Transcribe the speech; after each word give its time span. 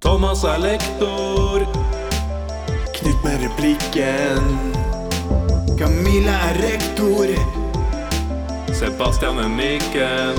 Thomas 0.00 0.44
er 0.44 0.58
lektor. 0.58 1.64
Knut 2.94 3.24
med 3.24 3.36
replikken. 3.44 4.42
Camilla 5.78 6.36
er 6.48 6.54
rektor. 6.62 7.26
Sebastian 8.74 9.38
er 9.38 9.48
mikken. 9.48 10.36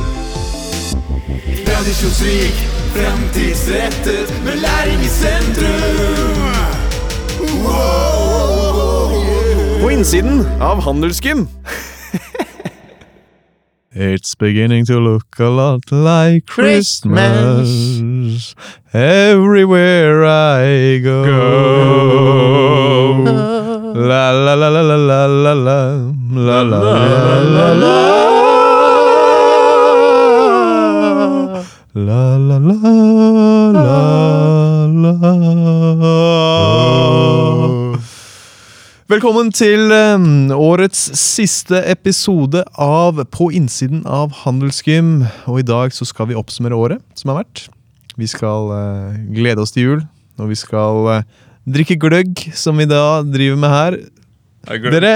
Tradisjonsrik, 1.66 2.56
fremtidsrettet, 2.96 4.34
med 4.46 4.56
læring 4.62 5.02
i 5.02 5.08
sentrum. 5.08 6.38
På 9.82 9.90
innsiden 9.90 10.48
av 10.62 10.82
Handelsgym. 10.82 11.48
It's 14.00 14.36
beginning 14.36 14.86
to 14.86 15.00
look 15.00 15.40
a 15.40 15.50
lot 15.50 15.92
like 15.92 16.46
Christmas, 16.46 17.66
everywhere 18.94 20.24
I 20.24 21.00
go. 21.00 21.24
La 23.96 24.30
la 24.30 24.54
la 24.54 24.70
la 24.70 24.82
la 24.82 24.96
la 24.96 25.26
la 25.26 25.54
la 25.54 25.82
la 26.30 26.62
la 26.62 26.62
la 26.62 27.74
la 27.74 28.38
La 31.96 32.38
la 32.38 32.58
la 32.60 32.78
la 33.74 33.98
la 34.94 35.28
Velkommen 39.08 39.54
til 39.56 39.88
eh, 39.96 40.24
årets 40.52 41.00
siste 41.16 41.80
episode 41.88 42.60
av 42.76 43.22
På 43.32 43.46
innsiden 43.56 44.02
av 44.04 44.34
Handelsgym. 44.42 45.22
Og 45.48 45.62
i 45.62 45.64
dag 45.64 45.94
så 45.96 46.04
skal 46.04 46.28
vi 46.28 46.36
oppsummere 46.36 46.76
året 46.76 47.00
som 47.16 47.32
har 47.32 47.38
vært. 47.40 47.62
Vi 48.20 48.28
skal 48.28 48.68
eh, 48.76 49.22
glede 49.38 49.64
oss 49.64 49.72
til 49.72 49.86
jul, 49.86 50.02
og 50.36 50.52
vi 50.52 50.58
skal 50.60 51.08
eh, 51.14 51.24
drikke 51.72 51.96
gløgg, 52.04 52.50
som 52.52 52.76
vi 52.84 52.90
da 52.92 53.22
driver 53.24 53.62
med 53.62 53.72
her. 53.72 53.98
Dere, 54.92 55.14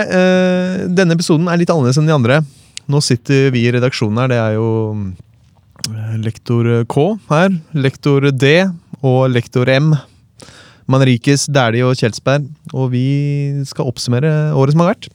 denne 0.88 1.18
episoden 1.18 1.52
er 1.52 1.60
litt 1.60 1.74
annerledes 1.76 2.00
enn 2.00 2.08
de 2.08 2.16
andre. 2.16 2.40
Nå 2.88 3.04
sitter 3.04 3.52
vi 3.52 3.66
i 3.66 3.74
redaksjonen 3.76 4.22
her. 4.24 4.32
Det 4.32 4.40
er 4.40 4.56
jo 4.56 4.70
lektor 6.24 6.72
K 6.88 7.10
her, 7.34 7.60
lektor 7.76 8.32
D 8.32 8.54
og 9.04 9.26
lektor 9.36 9.68
M. 9.76 9.92
Manrikes, 10.92 11.48
Dæhlie 11.52 11.88
og 11.88 11.98
Kjelsberg. 12.00 12.50
Og 12.76 12.92
vi 12.94 13.06
skal 13.68 13.90
oppsummere 13.90 14.52
året 14.58 14.76
som 14.76 14.84
har 14.84 14.94
vært. 14.94 15.10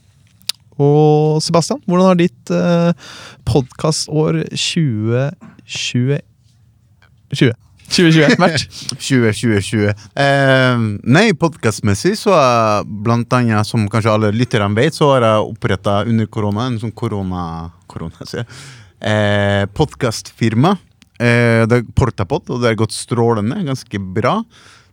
Og 0.77 1.41
Sebastian, 1.45 1.81
hvordan 1.89 2.11
har 2.11 2.19
ditt 2.21 2.53
eh, 2.53 3.13
podkastår 3.49 4.43
2020 4.53 6.19
20. 7.33 7.55
2021 7.87 8.37
vært? 8.41 8.67
2020. 9.09 9.87
Eh, 10.21 10.85
nei, 11.07 11.27
podkastmessig 11.39 12.17
så 12.21 12.35
er 12.37 12.87
blant 13.07 13.33
annet, 13.39 13.67
som 13.69 13.87
kanskje 13.91 14.13
alle 14.13 14.33
lytterne 14.35 14.77
vet, 14.79 14.97
så 14.97 15.15
har 15.15 15.27
jeg 15.27 15.49
oppretta 15.55 16.01
under 16.07 16.29
korona 16.31 16.69
en 16.71 16.81
sånn 16.83 16.95
korona... 16.97 17.71
korona 17.91 18.45
eh, 19.01 19.65
Podkastfirma. 19.77 20.77
Eh, 21.17 21.65
det 21.71 21.81
er 21.81 21.91
Portapod, 21.97 22.51
og 22.51 22.63
det 22.63 22.73
har 22.73 22.81
gått 22.85 22.97
strålende. 22.97 23.63
Ganske 23.67 24.03
bra. 24.21 24.39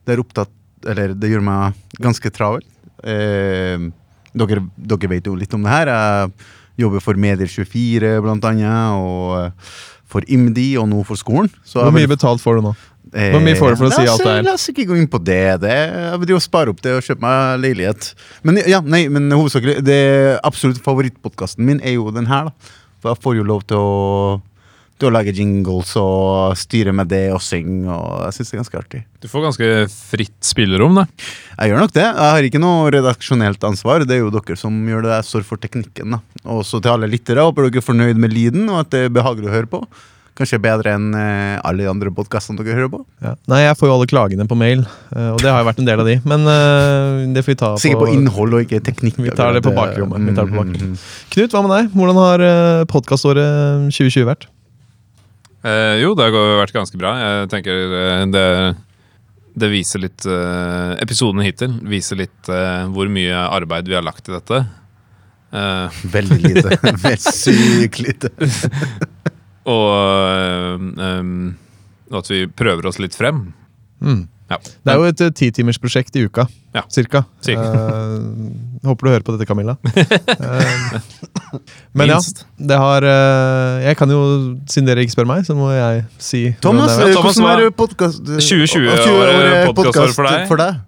Det 0.03 0.15
er 0.15 0.23
opptatt 0.23 0.53
Eller 0.89 1.13
det 1.15 1.29
gjør 1.31 1.43
meg 1.45 1.77
ganske 2.03 2.31
travel. 2.35 2.63
Eh, 3.03 3.89
dere, 4.33 4.63
dere 4.77 5.09
vet 5.11 5.27
jo 5.29 5.35
litt 5.37 5.53
om 5.55 5.63
det 5.65 5.71
her. 5.73 5.91
Jeg 5.93 6.85
jobber 6.85 7.03
for 7.05 7.19
Medier24, 7.21 8.15
blant 8.25 8.45
annet, 8.49 8.95
og 8.97 9.35
eh, 9.39 9.75
for 10.13 10.25
IMDi, 10.29 10.73
og 10.81 10.87
nå 10.89 11.03
for 11.07 11.17
skolen. 11.19 11.49
Så 11.65 11.81
Hvor 11.83 11.93
mye 11.95 12.09
betalt 12.09 12.41
får 12.43 12.59
du 12.59 12.67
nå? 12.69 12.73
Hvor 13.13 13.43
mye 13.45 13.57
får 13.59 13.75
du 13.75 13.77
for 13.77 13.85
å 13.85 13.91
Eh, 13.93 13.97
si 13.99 14.09
alt 14.09 14.23
det 14.23 14.31
her? 14.31 14.45
La 14.47 14.53
oss 14.57 14.69
ikke 14.71 14.87
gå 14.89 14.95
inn 14.97 15.09
på 15.11 15.19
det. 15.21 15.59
det 15.61 15.73
jeg 15.73 16.19
vil 16.23 16.31
jo 16.33 16.39
spare 16.41 16.71
opp 16.73 16.79
det 16.81 16.95
og 16.97 17.03
kjøpe 17.05 17.21
meg 17.21 17.59
leilighet. 17.61 18.07
Men 18.41 18.57
ja, 18.65 18.79
nei, 18.81 19.03
men 19.11 19.29
hovedsakelig 19.29 19.83
det 19.85 19.99
absolutt 20.41 20.81
favorittpodkasten 20.81 21.65
min 21.67 21.81
er 21.85 21.93
jo 21.99 22.09
den 22.15 22.25
her. 22.31 22.49
da 22.49 22.71
For 23.03 23.13
jeg 23.13 23.21
får 23.21 23.35
jo 23.37 23.43
lov 23.45 23.61
til 23.69 23.77
å 23.77 24.41
Til 25.03 25.09
å 25.09 25.17
lage 25.17 25.33
jingles 25.35 25.89
og 25.99 26.53
styre 26.55 26.93
med 26.95 27.09
det 27.11 27.25
og 27.35 27.41
synger. 27.43 27.89
Og 27.91 28.21
jeg 28.23 28.37
synes 28.37 28.51
det 28.51 28.55
er 28.55 28.61
ganske 28.61 28.79
artig. 28.79 29.01
Du 29.19 29.27
får 29.27 29.43
ganske 29.49 29.67
fritt 29.91 30.37
spillerom, 30.47 30.95
da. 31.01 31.03
Jeg 31.57 31.73
gjør 31.73 31.83
nok 31.83 31.95
det. 31.97 32.05
Jeg 32.07 32.29
har 32.37 32.47
ikke 32.47 32.61
noe 32.63 32.87
redaksjonelt 32.95 33.67
ansvar. 33.67 34.07
Det 34.07 34.15
er 34.15 34.23
jo 34.23 34.31
dere 34.31 34.55
som 34.59 34.79
gjør 34.87 35.03
det. 35.03 35.11
Jeg 35.17 35.27
står 35.27 35.45
for 35.49 35.59
teknikken. 35.59 36.15
da 36.15 36.47
Og 36.55 36.63
så 36.67 36.79
til 36.79 36.93
alle 36.93 37.11
lyttere, 37.11 37.43
håper 37.43 37.67
dere 37.67 37.83
er 37.83 37.87
fornøyd 37.89 38.23
med 38.23 38.31
lyden, 38.31 38.69
og 38.71 38.85
at 38.85 38.95
det 38.95 39.05
er 39.09 39.15
behagelig 39.19 39.51
å 39.51 39.55
høre 39.57 39.71
på. 39.75 39.83
Kanskje 40.39 40.57
bedre 40.63 40.95
enn 40.95 41.11
eh, 41.13 41.59
alle 41.61 41.83
de 41.83 41.91
andre 41.91 42.09
podkastene 42.15 42.63
dere 42.63 42.79
hører 42.79 42.93
på. 42.95 43.03
Ja. 43.21 43.35
Nei, 43.51 43.59
jeg 43.67 43.75
får 43.77 43.91
jo 43.91 43.97
alle 43.99 44.07
klagene 44.09 44.47
på 44.49 44.57
mail, 44.57 44.81
eh, 45.13 45.29
og 45.35 45.43
det 45.43 45.51
har 45.51 45.61
jo 45.61 45.67
vært 45.67 45.83
en 45.83 45.91
del 45.91 46.01
av 46.01 46.09
de. 46.09 46.15
Men 46.31 46.47
eh, 46.49 47.27
det 47.35 47.43
får 47.43 47.53
vi 47.53 47.59
ta 47.59 47.75
på 47.75 47.83
Sikkert 47.83 48.07
på 48.07 48.15
innhold 48.15 48.57
og 48.57 48.65
ikke 48.65 48.79
teknikk. 48.87 49.19
Vi 49.19 49.35
tar 49.35 49.53
det 49.53 49.61
på 49.67 49.75
bakrommet. 49.75 50.23
Mm, 50.23 50.33
bakrommet. 50.39 50.79
mm, 50.79 50.95
mm. 50.95 51.05
Knut, 51.35 51.53
hva 51.53 51.67
med 51.67 51.75
deg? 51.75 51.93
Hvordan 51.99 52.21
har 52.23 52.47
podkaståret 52.95 53.91
2020 53.91 54.29
vært? 54.31 54.49
Eh, 55.63 55.95
jo, 56.03 56.11
det 56.17 56.27
har 56.27 56.57
vært 56.59 56.75
ganske 56.75 56.99
bra. 56.99 57.13
Jeg 57.21 57.51
tenker 57.53 57.93
eh, 57.99 58.23
det, 58.33 58.47
det 59.55 59.69
viser 59.71 60.03
litt 60.03 60.25
eh, 60.27 60.93
Episoden 61.03 61.43
hittil 61.45 61.77
viser 61.87 62.19
litt 62.19 62.49
eh, 62.51 62.83
hvor 62.91 63.11
mye 63.11 63.45
arbeid 63.47 63.87
vi 63.87 63.95
har 63.95 64.03
lagt 64.05 64.27
i 64.27 64.35
dette. 64.35 64.63
Eh, 65.53 66.01
Veldig 66.17 66.39
lite. 66.43 66.77
Veldig 67.05 67.19
sykt 67.23 68.01
lite. 68.03 68.33
og, 69.69 70.89
em, 70.99 71.33
at 72.13 72.31
vi 72.33 72.43
prøver 72.51 72.91
oss 72.91 72.99
litt 72.99 73.15
frem. 73.15 73.45
Mm. 74.03 74.25
Ja. 74.53 74.59
Det 74.61 74.93
er 74.93 75.01
jo 75.01 75.09
et 75.09 75.23
titimersprosjekt 75.39 76.15
i 76.19 76.25
uka, 76.27 76.45
Ja. 76.77 76.83
cirka. 76.93 77.23
Cirka. 77.45 77.65
Uh, 77.73 78.53
håper 78.87 79.07
du 79.07 79.11
hører 79.13 79.25
på 79.25 79.35
dette, 79.35 79.47
Camilla. 79.49 79.75
uh, 79.83 80.95
men 81.97 82.13
ja, 82.13 82.19
det 82.57 82.79
har 82.81 83.05
uh, 83.05 83.83
Jeg 83.83 83.97
kan 83.99 84.09
jo, 84.13 84.21
siden 84.69 84.89
dere 84.89 85.03
ikke 85.05 85.15
spør 85.17 85.29
meg, 85.29 85.43
så 85.47 85.57
må 85.57 85.69
jeg 85.73 86.05
si 86.21 86.45
Thomas, 86.63 86.95
det 86.97 87.11
eh. 87.11 87.17
Thomas, 87.17 87.37
hvordan 87.41 87.67
er 87.67 87.77
podkast... 87.77 88.33
2020-året 88.39 89.69
podcastår 89.77 90.15
for 90.17 90.29
deg? 90.29 90.49
For 90.49 90.61
deg? 90.63 90.81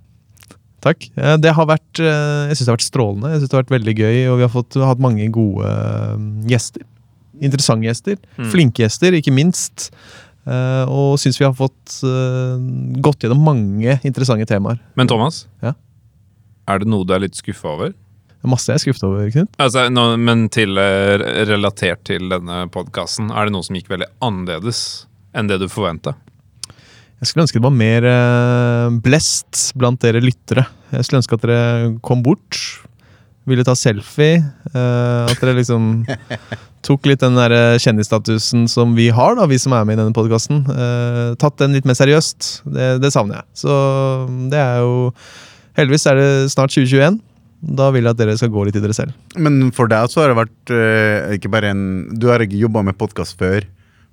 Takk. 0.85 1.07
Eh, 1.17 1.37
Det 1.41 1.53
har 1.57 1.65
vært, 1.69 1.99
eh, 1.99 2.49
jeg 2.49 2.57
syns 2.59 2.65
det 2.67 2.71
har 2.73 2.77
vært 2.77 2.89
strålende. 2.89 3.31
Jeg 3.31 3.39
synes 3.41 3.49
det 3.49 3.57
har 3.57 3.63
vært 3.63 3.75
veldig 3.79 3.95
gøy, 3.97 4.17
og 4.29 4.37
vi 4.37 4.45
har 4.45 4.53
fått, 4.53 4.77
hatt 4.85 5.01
mange 5.01 5.25
gode 5.33 5.65
eh, 5.65 6.27
gjester. 6.51 6.85
Interessante 7.41 7.87
gjester. 7.89 8.19
Mm. 8.37 8.51
Flinke 8.53 8.85
gjester, 8.85 9.17
ikke 9.17 9.33
minst. 9.33 9.89
Eh, 10.45 10.83
og 10.93 11.15
syns 11.17 11.39
vi 11.41 11.45
har 11.47 11.55
fått 11.57 11.95
eh, 12.05 12.59
gått 13.01 13.23
gjennom 13.25 13.41
mange 13.47 13.95
interessante 14.05 14.45
temaer. 14.49 14.77
Men 14.95 15.09
Thomas, 15.09 15.47
Ja? 15.65 15.73
er 16.69 16.79
det 16.81 16.87
noe 16.89 17.05
du 17.05 17.13
er 17.13 17.23
litt 17.25 17.37
skuffa 17.37 17.71
over? 17.75 17.93
Er 18.45 18.49
Masse 18.49 18.69
jeg 18.69 18.77
er 18.77 18.83
skuffet 18.83 19.03
over, 19.07 19.25
Knut. 19.33 19.49
Altså, 19.61 19.87
no, 19.89 20.11
men 20.21 20.47
til, 20.53 20.77
eh, 20.77 21.17
relatert 21.49 22.03
til 22.05 22.29
denne 22.29 22.67
podkasten, 22.69 23.31
er 23.33 23.45
det 23.49 23.53
noe 23.55 23.65
som 23.65 23.75
gikk 23.77 23.89
veldig 23.89 24.09
annerledes 24.21 24.83
enn 25.33 25.49
det 25.49 25.57
du 25.63 25.67
forventa? 25.67 26.13
Jeg 27.21 27.29
skulle 27.31 27.45
ønske 27.47 27.57
det 27.57 27.63
var 27.65 27.73
mer 27.73 28.05
blest 29.01 29.71
blant 29.79 30.01
dere 30.03 30.19
lyttere. 30.21 30.65
Jeg 30.91 31.05
skulle 31.07 31.21
ønske 31.23 31.37
at 31.39 31.45
dere 31.47 31.93
kom 32.05 32.21
bort, 32.21 32.59
ville 33.47 33.63
ta 33.65 33.73
selfie. 33.73 34.43
at 34.75 35.39
dere 35.39 35.55
liksom 35.57 36.03
tok 36.85 37.07
litt 37.09 37.21
den 37.23 37.35
der 37.39 37.53
eh, 37.55 37.77
kjendisstatusen 37.81 38.67
som 38.71 38.93
vi 38.97 39.07
har, 39.13 39.35
da, 39.39 39.47
vi 39.49 39.57
som 39.61 39.73
er 39.73 39.85
med 39.89 39.97
i 39.97 40.01
denne 40.03 40.13
podkasten. 40.15 40.63
tatt 41.41 41.57
den 41.61 41.73
litt 41.73 41.85
mer 41.89 41.97
seriøst. 41.97 42.49
Det, 42.69 42.89
det 43.01 43.11
savner 43.15 43.41
jeg. 43.41 43.47
Så 43.65 43.77
det 44.53 44.61
er 44.61 44.83
jo 44.85 45.11
Heldigvis 45.75 46.05
er 46.07 46.15
det 46.15 46.27
snart 46.53 46.71
2021. 46.71 47.17
Da 47.75 47.89
vil 47.91 48.05
jeg 48.05 48.13
at 48.13 48.19
dere 48.19 48.35
skal 48.37 48.51
gå 48.53 48.61
litt 48.67 48.75
i 48.77 48.81
dere 48.83 48.93
selv. 48.95 49.15
Men 49.35 49.71
for 49.75 49.89
deg 49.91 50.07
så 50.13 50.21
har 50.21 50.29
det 50.31 50.37
vært 50.37 50.71
eh, 50.75 51.33
ikke 51.35 51.49
bare 51.51 51.71
en 51.73 51.81
Du 52.15 52.29
har 52.29 52.39
ikke 52.45 52.59
jobba 52.61 52.83
med 52.85 52.95
podkast 52.99 53.35
før, 53.41 53.65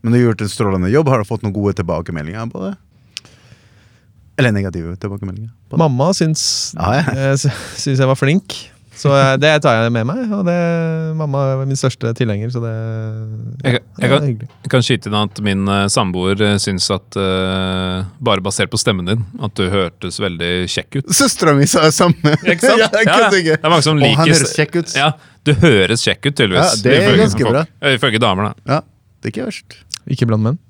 men 0.03 0.11
du 0.15 0.19
har 0.19 0.25
gjort 0.31 0.43
en 0.47 0.51
strålende 0.51 0.91
jobb. 0.91 1.11
Har 1.13 1.21
du 1.23 1.29
fått 1.29 1.45
noen 1.45 1.55
gode 1.55 1.77
tilbakemeldinger 1.79 2.49
på 2.51 2.65
det? 2.65 2.73
Eller 4.41 4.55
negative 4.57 4.97
tilbakemeldinger? 4.99 5.53
Mamma 5.79 6.09
syns, 6.17 6.73
Ja, 6.79 6.95
ja. 6.99 7.33
eh, 7.33 7.37
syns 7.79 8.01
jeg 8.01 8.09
var 8.11 8.19
flink. 8.19 8.57
Så 9.03 9.11
eh, 9.17 9.33
det 9.43 9.51
tar 9.65 9.81
jeg 9.81 9.93
med 9.95 10.07
meg. 10.07 10.21
Og 10.37 10.45
det, 10.47 10.55
mamma 11.19 11.41
er 11.57 11.63
min 11.67 11.79
største 11.79 12.13
tilhenger, 12.19 12.53
så 12.55 12.61
det, 12.63 12.73
Jeg, 13.65 13.75
jeg, 13.75 13.83
det 13.99 14.07
er 14.07 14.13
kan, 14.13 14.27
hyggelig. 14.29 14.49
jeg 14.63 14.73
kan 14.75 14.85
skyte 14.87 15.11
inn 15.11 15.17
at 15.19 15.41
min 15.43 15.73
eh, 15.75 15.87
samboer 15.91 16.45
uh, 16.45 16.53
syns 16.63 16.87
at 16.95 17.19
uh, 17.19 18.05
Bare 18.23 18.45
basert 18.45 18.71
på 18.73 18.79
stemmen 18.81 19.09
din, 19.11 19.25
at 19.43 19.57
du 19.59 19.65
hørtes 19.73 20.21
veldig 20.23 20.53
kjekk 20.71 21.01
ut. 21.01 21.11
Søstera 21.19 21.57
mi 21.59 21.67
sa 21.71 21.83
det 21.89 21.97
samme! 21.97 22.37
Ikke 22.53 22.63
sant? 22.63 22.79
ja, 22.85 22.91
jeg 22.95 23.11
Ja. 23.13 23.31
Det 23.33 23.59
er 23.59 23.73
mange 23.73 23.83
som 23.85 23.99
Og 23.99 24.05
han 24.07 24.29
høres 24.29 24.55
kjekk 24.55 24.79
ut. 24.79 24.95
Ja, 24.95 25.13
du 25.47 25.55
høres 25.65 26.05
kjekk 26.07 26.29
ut, 26.29 26.37
tydeligvis. 26.39 26.77
Ja, 26.79 26.83
det 26.85 26.93
er 26.93 27.07
ifølge 27.09 27.25
ganske 27.27 27.47
folk. 27.47 27.57
bra. 27.57 27.65
Ja, 27.83 27.95
Ifølge 27.99 28.21
damer, 28.23 28.51
da. 28.53 28.77
Ja, 28.77 28.81
det 29.19 29.31
er 29.31 29.35
ikke 29.35 29.49
verst. 29.49 29.81
Ikke 30.15 30.29
blant 30.31 30.47
menn. 30.47 30.61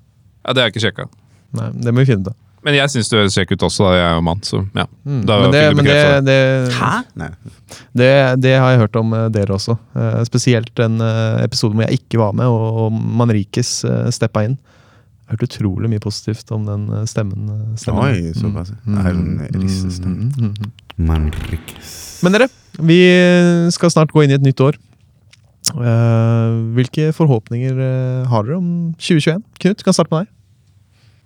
Ja, 0.43 0.55
Det 0.57 0.63
er 0.63 0.73
ikke 0.73 0.81
sjekka. 0.83 1.05
Nei, 1.53 1.69
det 1.85 1.93
må 1.93 2.01
vi 2.01 2.09
finne 2.09 2.25
ut 2.25 2.33
av. 2.33 2.39
Men 2.63 2.77
jeg 2.77 2.91
syns 2.93 3.09
du 3.11 3.17
høres 3.17 3.35
kjekk 3.37 3.55
ut 3.55 3.65
også, 3.67 3.87
da 3.89 3.93
jeg 3.97 4.05
er 4.07 4.13
jo 4.17 4.25
mann. 4.29 4.43
Så 4.47 4.61
ja. 4.75 4.85
Mm. 5.03 5.21
Da 5.27 5.39
Men, 5.41 5.51
det, 5.51 5.63
men 5.75 5.87
det, 5.87 5.95
det. 5.95 6.21
det, 6.27 6.75
Hæ? 6.77 6.91
Nei. 7.19 7.29
det, 7.99 8.11
det 8.43 8.53
har 8.55 8.73
jeg 8.73 8.83
hørt 8.85 8.99
om 9.01 9.15
eh, 9.17 9.25
dere 9.35 9.57
også. 9.57 9.75
Uh, 9.97 10.21
spesielt 10.27 10.71
den 10.79 11.01
uh, 11.03 11.41
episoden 11.43 11.79
hvor 11.79 11.87
jeg 11.89 11.99
ikke 12.01 12.21
var 12.21 12.37
med, 12.37 12.47
og, 12.47 12.85
og 12.85 13.01
Manrikes 13.19 13.81
uh, 13.87 14.07
steppa 14.15 14.45
inn. 14.47 14.55
Jeg 15.23 15.31
har 15.31 15.37
hørt 15.39 15.45
utrolig 15.47 15.89
mye 15.89 16.03
positivt 16.03 16.49
om 16.51 16.65
den 16.67 16.81
eh, 16.91 17.05
stemmen. 17.07 17.45
eh, 17.47 17.75
stemmen. 17.79 18.03
Oi, 18.03 18.33
såpass. 18.35 18.73
Det 18.83 19.03
er 19.07 19.13
en 19.13 19.37
rissestemme. 19.55 20.25
mm, 20.27 20.49
mm, 20.51 20.73
mm. 20.99 21.29
Men 22.23 22.35
dere, 22.35 22.49
vi 22.83 22.97
skal 23.71 23.93
snart 23.93 24.11
gå 24.11 24.25
inn 24.25 24.33
i 24.33 24.37
et 24.37 24.43
nytt 24.43 24.59
år. 24.61 24.75
Uh, 25.71 26.75
hvilke 26.75 27.13
forhåpninger 27.15 27.77
eh, 27.79 28.27
har 28.27 28.43
dere 28.43 28.59
om 28.59 28.67
2021? 28.99 29.39
Knut, 29.63 29.83
kan 29.87 29.95
starte 29.95 30.11
med 30.11 30.25
deg. 30.25 30.32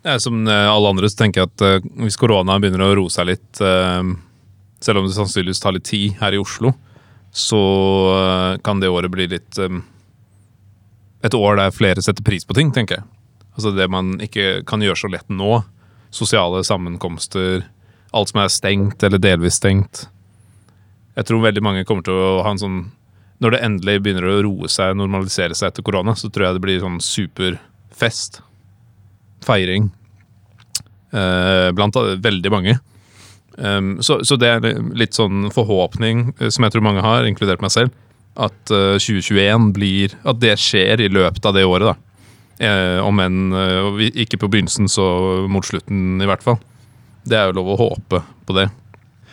Ja, 0.02 0.18
som 0.18 0.48
eh, 0.48 0.70
alle 0.70 0.88
andre 0.88 1.10
så 1.10 1.24
tenker 1.24 1.42
jeg 1.42 1.50
at 1.50 1.64
eh, 1.66 1.86
hvis 2.04 2.18
korona 2.20 2.58
begynner 2.62 2.86
å 2.86 2.94
roe 3.00 3.12
seg 3.12 3.32
litt, 3.32 3.60
eh, 3.60 4.12
selv 4.84 5.00
om 5.00 5.08
det 5.08 5.16
sannsynligvis 5.16 5.62
tar 5.62 5.74
litt 5.74 5.88
tid 5.88 6.18
her 6.20 6.36
i 6.36 6.40
Oslo, 6.42 6.72
så 7.34 7.58
kan 8.64 8.80
det 8.80 8.88
året 8.88 9.12
bli 9.12 9.26
litt 9.28 9.58
Et 11.20 11.34
år 11.34 11.58
der 11.58 11.74
flere 11.76 12.00
setter 12.00 12.24
pris 12.24 12.46
på 12.46 12.54
ting, 12.56 12.70
tenker 12.72 12.96
jeg. 12.96 13.04
Altså 13.52 13.72
det 13.76 13.88
man 13.90 14.14
ikke 14.24 14.62
kan 14.64 14.80
gjøre 14.80 14.96
så 14.96 15.10
lett 15.12 15.28
nå. 15.28 15.58
Sosiale 16.10 16.62
sammenkomster, 16.64 17.66
alt 18.16 18.32
som 18.32 18.40
er 18.40 18.48
stengt 18.48 19.04
eller 19.04 19.20
delvis 19.20 19.60
stengt. 19.60 20.06
Jeg 21.18 21.28
tror 21.28 21.44
veldig 21.44 21.62
mange 21.62 21.84
kommer 21.84 22.06
til 22.06 22.16
å 22.16 22.42
ha 22.46 22.54
en 22.54 22.62
sånn 22.62 22.78
Når 23.44 23.50
det 23.50 23.62
endelig 23.62 24.00
begynner 24.02 24.24
å 24.24 24.42
roe 24.42 24.68
seg, 24.72 24.96
normalisere 24.96 25.54
seg 25.54 25.68
etter 25.68 25.84
korona, 25.84 26.16
så 26.16 26.30
tror 26.30 26.46
jeg 26.46 26.56
det 26.56 26.64
blir 26.64 26.80
sånn 26.80 26.98
superfest 26.98 28.40
feiring 29.48 29.88
eh, 31.12 31.70
blant 31.76 31.96
veldig 31.96 32.52
mange. 32.52 32.78
Um, 33.58 33.96
så, 34.04 34.20
så 34.22 34.36
det 34.38 34.48
er 34.48 34.82
litt 34.94 35.16
sånn 35.18 35.48
forhåpning 35.50 36.28
eh, 36.38 36.50
som 36.54 36.62
jeg 36.62 36.76
tror 36.76 36.84
mange 36.86 37.02
har, 37.02 37.26
inkludert 37.26 37.64
meg 37.64 37.74
selv, 37.74 37.94
at 38.38 38.70
uh, 38.70 38.94
2021 39.02 39.72
blir 39.74 40.12
At 40.22 40.38
det 40.38 40.52
skjer 40.62 41.00
i 41.02 41.08
løpet 41.10 41.42
av 41.48 41.56
det 41.56 41.64
året, 41.66 41.88
da. 41.90 41.96
Eh, 42.58 42.98
om 43.02 43.18
enn 43.22 43.54
uh, 43.54 43.98
ikke 43.98 44.38
på 44.38 44.50
begynnelsen, 44.50 44.86
så 44.90 45.06
mot 45.50 45.66
slutten, 45.66 46.20
i 46.22 46.28
hvert 46.28 46.44
fall. 46.44 46.60
Det 47.26 47.38
er 47.38 47.50
jo 47.50 47.58
lov 47.58 47.72
å 47.74 47.80
håpe 47.80 48.22
på 48.46 48.56
det. 48.56 48.68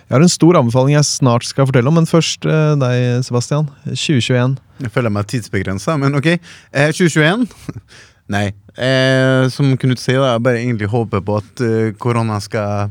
Jeg 0.06 0.14
har 0.14 0.22
en 0.22 0.30
stor 0.30 0.58
anbefaling 0.60 0.94
jeg 0.94 1.08
snart 1.10 1.48
skal 1.48 1.66
fortelle 1.66 1.90
om, 1.90 1.98
men 1.98 2.10
først 2.10 2.46
uh, 2.46 2.74
deg, 2.78 3.24
Sebastian. 3.26 3.70
2021. 3.88 4.58
Jeg 4.86 4.94
føler 4.94 5.14
meg 5.14 5.30
tidsbegrensa, 5.32 5.96
men 6.02 6.18
ok. 6.18 6.36
Eh, 6.36 6.92
2021? 6.94 7.48
Nei. 8.32 8.50
Eh, 8.76 9.46
som 9.54 9.76
Knut 9.80 10.02
sier, 10.02 10.24
jeg 10.24 10.44
bare 10.44 10.62
egentlig 10.62 10.90
håper 10.92 11.22
på 11.26 11.38
at 11.40 11.62
eh, 11.64 11.92
korona 12.02 12.40
skal, 12.44 12.90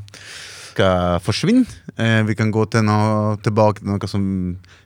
skal 0.70 1.19
forsvinne. 1.25 1.66
Eh, 1.98 2.20
vi 2.28 2.36
kan 2.38 2.52
gå 2.54 2.64
til 2.70 2.86
noe, 2.86 3.34
tilbake 3.42 3.82
til 3.82 3.90
noe 3.90 4.10
som 4.10 4.25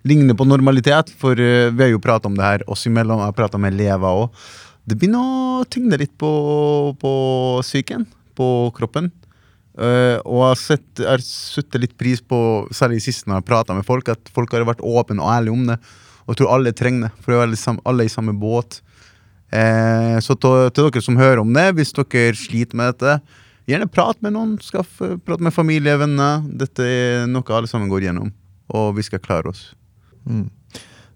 ligner 0.09 0.39
på 0.39 0.49
normalitet. 0.49 1.13
For 1.21 1.37
eh, 1.37 1.69
vi 1.69 1.85
har 1.85 1.93
jo 1.93 2.03
prata 2.03 2.31
om 2.31 2.39
det 2.39 2.49
her 2.49 2.65
oss 2.71 2.87
imellom. 2.89 3.21
Jeg 3.21 3.33
har 3.33 3.39
prata 3.39 3.61
med 3.61 3.77
elever 3.77 4.25
òg. 4.25 4.43
Det 4.89 4.97
begynner 4.97 5.21
å 5.21 5.65
tygne 5.69 6.01
litt 6.01 6.15
på, 6.17 6.33
på 6.97 7.13
psyken, 7.61 8.09
på 8.39 8.49
kroppen. 8.77 9.13
Uh, 9.79 10.19
og 10.27 10.41
jeg 10.43 11.05
har 11.07 11.23
satt 11.23 11.77
litt 11.79 11.93
pris 12.01 12.19
på, 12.19 12.39
særlig 12.75 12.99
sist 13.05 13.29
når 13.29 13.39
jeg 13.39 13.47
prata 13.47 13.77
med 13.77 13.87
folk, 13.87 14.09
at 14.11 14.33
folk 14.35 14.51
har 14.57 14.65
vært 14.67 14.83
åpne 14.83 15.23
og 15.23 15.31
ærlige 15.31 15.55
om 15.55 15.69
det. 15.69 15.77
Og 16.25 16.33
jeg 16.33 16.41
tror 16.41 16.55
alle 16.57 16.73
trenger 16.75 17.07
det, 17.07 17.11
for 17.23 17.31
vi 17.31 17.39
er 17.39 17.79
alle 17.93 18.09
i 18.09 18.11
samme 18.11 18.35
båt. 18.35 18.81
Eh, 19.49 20.17
så 20.25 20.37
til, 20.37 20.69
til 20.77 20.89
dere 20.89 21.05
som 21.05 21.19
hører 21.21 21.43
om 21.43 21.53
det, 21.57 21.71
hvis 21.79 21.95
dere 21.97 22.37
sliter 22.37 22.79
med 22.79 22.93
dette, 22.93 23.19
gjerne 23.69 23.89
prat 23.93 24.21
med 24.25 24.37
noen. 24.37 24.57
Skaff, 24.65 25.01
prat 25.25 25.45
med 25.45 25.55
familie, 25.57 25.97
venner. 26.01 26.45
Dette 26.61 26.85
er 26.85 27.27
noe 27.31 27.57
alle 27.57 27.71
sammen 27.71 27.91
går 27.93 28.09
gjennom, 28.09 28.33
og 28.75 28.95
vi 28.99 29.07
skal 29.07 29.23
klare 29.25 29.55
oss. 29.55 29.69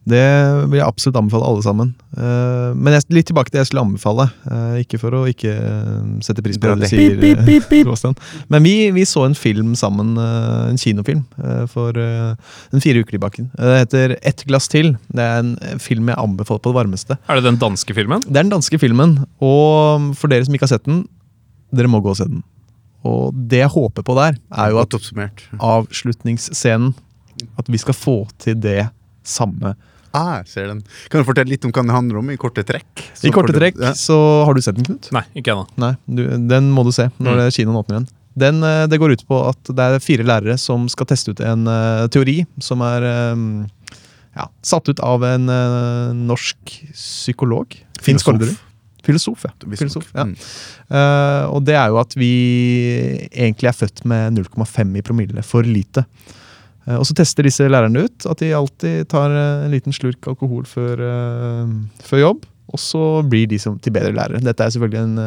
Det 0.03 0.23
vil 0.67 0.81
jeg 0.81 0.87
absolutt 0.87 1.19
anbefale 1.21 1.47
alle 1.47 1.63
sammen. 1.63 1.93
Eh, 2.19 2.73
men 2.75 2.97
jeg, 2.97 3.05
litt 3.15 3.29
tilbake 3.31 3.53
til 3.53 3.57
det 3.57 3.63
jeg 3.63 3.69
skulle 3.71 3.85
anbefale. 3.87 4.27
eh, 4.51 4.81
ikke 4.83 4.99
for 4.99 5.15
å 5.15 5.21
ikke 5.31 5.53
eh, 5.55 6.09
sette 6.27 6.43
pris 6.43 6.59
på 6.59 6.73
det 6.73 6.89
du 6.89 6.91
sier, 6.91 7.15
beep, 7.23 7.45
beep, 7.47 7.69
beep. 7.71 8.25
Men 8.51 8.67
vi, 8.67 8.75
vi 8.97 9.05
så 9.07 9.23
en 9.29 9.37
film 9.39 9.77
sammen, 9.79 10.17
en 10.19 10.81
kinofilm, 10.81 11.23
for 11.71 11.97
en 11.99 12.83
fire 12.83 13.03
uker 13.03 13.15
tilbake. 13.15 13.47
Det 13.55 13.79
heter 13.85 14.17
Ett 14.21 14.43
glass 14.49 14.67
til. 14.73 14.97
Det 15.15 15.23
er 15.23 15.45
en 15.45 15.81
film 15.83 16.11
jeg 16.11 16.19
anbefaler 16.19 16.65
på 16.65 16.73
det 16.73 16.81
varmeste. 16.81 17.19
Er 17.31 17.39
det 17.39 17.47
den 17.47 17.61
danske 17.63 17.95
filmen? 17.95 18.25
Det 18.27 18.35
er 18.35 18.49
den 18.49 18.55
danske 18.55 18.81
filmen, 18.83 19.21
og 19.43 20.11
for 20.19 20.33
dere 20.33 20.49
som 20.49 20.57
ikke 20.59 20.67
har 20.67 20.75
sett 20.75 20.89
den, 20.89 21.05
dere 21.73 21.91
må 21.91 22.03
gå 22.03 22.11
og 22.11 22.19
se 22.19 22.27
den. 22.27 22.43
Og 23.07 23.39
det 23.51 23.63
jeg 23.63 23.71
håper 23.75 24.05
på 24.07 24.19
der, 24.19 24.37
er 24.51 24.75
jo 24.75 24.83
at 24.83 24.99
avslutningsscenen 25.59 26.93
At 27.59 27.67
vi 27.67 27.79
skal 27.81 27.97
få 27.97 28.17
til 28.39 28.55
det 28.63 28.85
samme. 29.27 29.73
Ah, 30.15 30.39
jeg 30.43 30.49
ser 30.53 30.67
den. 30.69 30.83
Kan 31.09 31.23
du 31.23 31.27
fortelle 31.29 31.49
litt 31.49 31.65
om 31.65 31.73
hva 31.73 31.83
den 31.85 31.93
handler 31.95 32.19
om, 32.21 32.31
i 32.31 32.37
korte 32.41 32.65
trekk? 32.69 33.05
Så 33.17 33.29
I 33.29 33.33
korte 33.33 33.55
trekk 33.57 33.79
Ja. 33.81 33.93
så 33.97 34.17
har 34.45 34.55
du 34.55 34.61
sett 34.61 34.77
den, 34.77 34.85
Knut? 34.85 35.11
Nei, 35.13 35.23
ikke 35.41 35.55
ennå. 35.55 35.97
Den 36.49 36.71
må 36.71 36.85
du 36.85 36.93
se 36.93 37.09
når 37.19 37.47
Mm. 37.47 37.51
kinoen 37.57 37.79
åpner 37.81 37.97
igjen. 37.99 38.09
Den, 38.37 38.63
eh, 38.65 38.87
det 38.89 38.99
går 39.01 39.13
ut 39.13 39.27
på 39.29 39.39
at 39.49 39.63
det 39.65 39.79
er 39.79 39.99
fire 40.01 40.25
lærere 40.25 40.59
som 40.59 40.89
skal 40.89 41.07
teste 41.07 41.31
ut 41.33 41.41
en 41.41 41.67
uh, 41.69 42.07
teori 42.09 42.47
som 42.61 42.81
er 42.81 43.33
um, 43.35 43.67
ja, 44.37 44.47
satt 44.63 44.89
ut 44.89 45.01
av 45.01 45.23
en 45.25 45.49
uh, 45.49 46.13
norsk 46.17 46.93
psykolog. 46.93 47.77
Filosof. 48.01 48.57
Filosof, 49.05 49.45
ja. 49.45 49.51
Filosof, 49.77 50.13
ja. 50.15 50.25
Mm. 50.25 50.37
Uh, 50.89 51.45
og 51.57 51.65
det 51.67 51.75
er 51.75 51.89
jo 51.91 51.99
at 52.01 52.15
vi 52.17 52.33
egentlig 53.33 53.69
er 53.69 53.77
født 53.77 54.05
med 54.09 54.39
0,5 54.39 54.97
i 54.97 55.03
promille 55.03 55.43
for 55.45 55.63
lite. 55.67 56.05
Eh, 56.89 56.99
og 56.99 57.07
så 57.07 57.15
tester 57.17 57.47
disse 57.47 57.67
lærerne 57.69 58.07
ut 58.07 58.27
at 58.31 58.43
de 58.43 58.53
alltid 58.57 59.09
tar 59.13 59.31
eh, 59.31 59.67
en 59.67 59.75
liten 59.75 59.95
slurk 59.95 60.27
alkohol 60.33 60.67
før, 60.69 61.03
eh, 61.07 61.75
før 62.03 62.25
jobb. 62.27 62.47
Og 62.73 62.81
så 62.81 63.03
blir 63.29 63.49
de 63.51 63.59
som, 63.61 63.79
til 63.83 63.95
bedre 63.95 64.15
lærere. 64.17 64.41
Dette 64.43 64.65
er 64.65 64.73
selvfølgelig 64.73 65.03
en, 65.03 65.19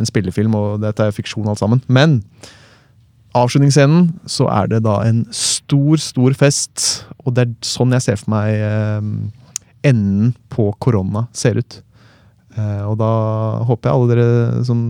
en 0.00 0.08
spillefilm, 0.08 0.54
og 0.58 0.80
dette 0.82 1.04
er 1.04 1.14
fiksjon 1.14 1.46
alt 1.46 1.60
sammen. 1.60 1.82
Men 1.86 2.16
avslutningsscenen 3.38 4.08
så 4.26 4.48
er 4.50 4.72
det 4.72 4.80
da 4.82 4.96
en 5.06 5.20
stor, 5.36 6.00
stor 6.02 6.34
fest. 6.34 7.04
Og 7.22 7.36
det 7.36 7.44
er 7.44 7.52
sånn 7.62 7.94
jeg 7.94 8.02
ser 8.02 8.18
for 8.18 8.32
meg 8.34 8.56
enden 9.86 10.32
på 10.50 10.72
korona 10.82 11.28
ser 11.30 11.60
ut. 11.60 11.78
Og 12.88 12.98
da 12.98 13.12
håper 13.68 13.92
jeg 13.92 13.94
alle 13.94 14.10
dere 14.10 14.64
som 14.66 14.82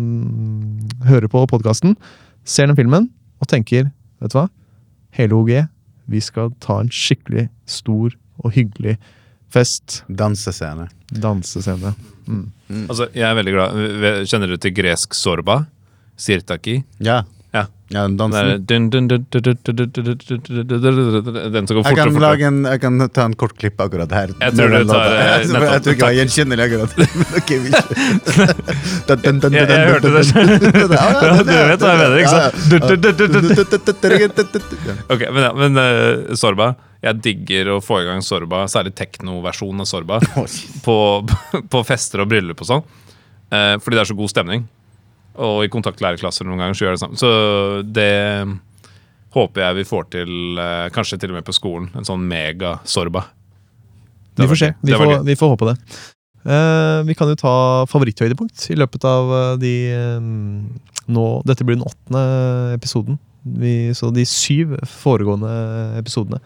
hører 1.11 1.29
på 1.29 1.45
podkasten, 1.51 1.99
ser 2.49 2.71
den 2.71 2.79
filmen 2.79 3.11
og 3.43 3.53
tenker 3.53 3.91
Vet 4.21 4.33
du 4.33 4.41
hva? 4.41 4.49
Hele 5.17 5.37
OG, 5.37 5.53
vi 6.11 6.21
skal 6.23 6.53
ta 6.63 6.81
en 6.83 6.93
skikkelig 6.93 7.49
stor 7.71 8.15
og 8.41 8.55
hyggelig 8.57 8.97
fest. 9.53 10.03
Dansescene. 10.09 10.89
Dansescene. 11.11 11.95
Mm. 12.27 12.47
Altså, 12.87 13.09
jeg 13.17 13.27
er 13.27 13.35
veldig 13.35 13.53
glad 13.57 14.27
Kjenner 14.31 14.53
du 14.53 14.61
til 14.63 14.75
gresk 14.77 15.17
sorba? 15.19 15.65
Sirtaki? 16.21 16.77
Ja. 17.03 17.25
Ja, 17.91 18.05
den 18.07 18.17
dansen. 18.21 18.67
Den, 18.71 18.85
som 21.67 21.75
går 21.75 21.83
fortere 21.83 22.07
og 22.07 22.15
fortere. 22.15 22.51
Jeg 22.71 22.81
kan 22.85 23.03
ta 23.11 23.25
en 23.27 23.35
kort 23.35 23.57
klipp 23.59 23.81
akkurat 23.83 24.13
her. 24.15 24.31
Jeg 24.39 24.55
tror 24.55 24.69
du 24.71 24.85
tar 24.87 25.11
Jeg 25.19 25.49
tror 25.51 25.93
ikke 25.97 26.07
jeg 26.07 26.13
er 26.13 26.19
gjenkjennelig 26.21 26.65
akkurat. 26.69 26.91
Jeg 29.59 29.91
hørte 29.91 30.09
det 30.15 30.23
selv. 30.29 30.55
Du 30.61 30.71
vet 30.71 31.83
hva 31.83 31.91
jeg 31.91 31.99
mener, 32.05 32.17
ikke 32.21 32.35
sant? 32.37 32.55
Ok, 35.11 35.27
Men 35.35 35.71
Sorba 36.39 36.69
jeg 37.01 37.17
digger 37.25 37.71
å 37.73 37.81
få 37.81 38.03
i 38.03 38.05
gang 38.05 38.21
Sorba, 38.21 38.67
særlig 38.69 38.93
teknoversjonen 38.99 39.81
av 39.81 39.89
Sorba, 39.89 40.19
på, 40.85 40.97
på 41.73 41.81
fester 41.89 42.21
og 42.21 42.29
bryllup 42.29 42.61
og 42.61 42.69
sånn. 42.69 42.85
Fordi 43.51 43.97
det 43.97 44.03
er 44.05 44.11
så 44.11 44.17
god 44.19 44.31
stemning. 44.31 44.67
Og 45.39 45.65
i 45.65 45.71
kontaktlærerklasser 45.71 46.47
noen 46.49 46.59
ganger 46.61 46.77
så 46.77 46.87
gjør 46.87 46.97
det 46.97 47.03
samme. 47.05 47.21
Så 47.21 47.31
det 47.87 48.11
håper 49.35 49.63
jeg 49.63 49.79
vi 49.79 49.87
får 49.87 50.09
til, 50.17 50.33
eh, 50.59 50.89
kanskje 50.95 51.21
til 51.21 51.31
og 51.31 51.39
med 51.39 51.47
på 51.47 51.55
skolen. 51.55 51.91
En 51.95 52.07
sånn 52.07 52.25
mega-Sorba. 52.27 53.27
Vi 54.41 54.49
får 54.49 54.59
se. 54.59 54.73
Vi 54.83 54.97
får, 54.97 55.23
vi 55.27 55.37
får 55.39 55.55
håpe 55.55 55.71
det. 55.71 55.77
Uh, 56.41 57.05
vi 57.05 57.13
kan 57.13 57.29
jo 57.29 57.37
ta 57.37 57.85
favoritthøydepunkt 57.85 58.71
i 58.73 58.77
løpet 58.81 59.05
av 59.05 59.33
eh, 59.37 59.57
de 59.61 59.73
um, 60.17 60.71
nå, 61.13 61.25
Dette 61.45 61.67
blir 61.69 61.77
den 61.77 61.85
åttende 61.85 62.23
episoden. 62.73 63.19
Vi, 63.45 63.93
så 63.97 64.09
de 64.15 64.25
syv 64.25 64.73
foregående 64.89 65.51
episodene. 66.01 66.41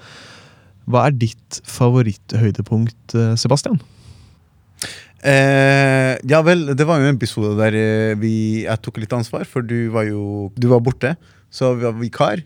Hva 0.91 1.07
er 1.07 1.15
ditt 1.17 1.61
favoritthøydepunkt, 1.71 3.15
Sebastian? 3.41 3.79
Eh, 5.25 6.15
ja 6.29 6.43
vel, 6.45 6.67
det 6.77 6.85
var 6.85 7.01
jo 7.01 7.09
en 7.09 7.17
episode 7.17 7.55
der 7.57 7.77
eh, 7.79 8.17
vi, 8.21 8.35
jeg 8.67 8.83
tok 8.85 9.01
litt 9.01 9.15
ansvar, 9.17 9.47
for 9.49 9.65
du 9.65 9.89
var 9.95 10.09
jo 10.09 10.51
du 10.61 10.69
var 10.73 10.85
borte. 10.85 11.15
Så 11.55 11.73
vi 11.79 11.87
var 11.87 11.97
vikar. 11.97 12.43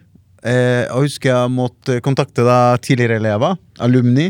Eh, 0.47 0.85
jeg 0.87 1.06
husker 1.08 1.32
jeg 1.32 1.54
måtte 1.54 1.99
kontakte 2.04 2.44
da 2.47 2.76
tidligere 2.82 3.18
elever, 3.18 3.58
alumni. 3.82 4.28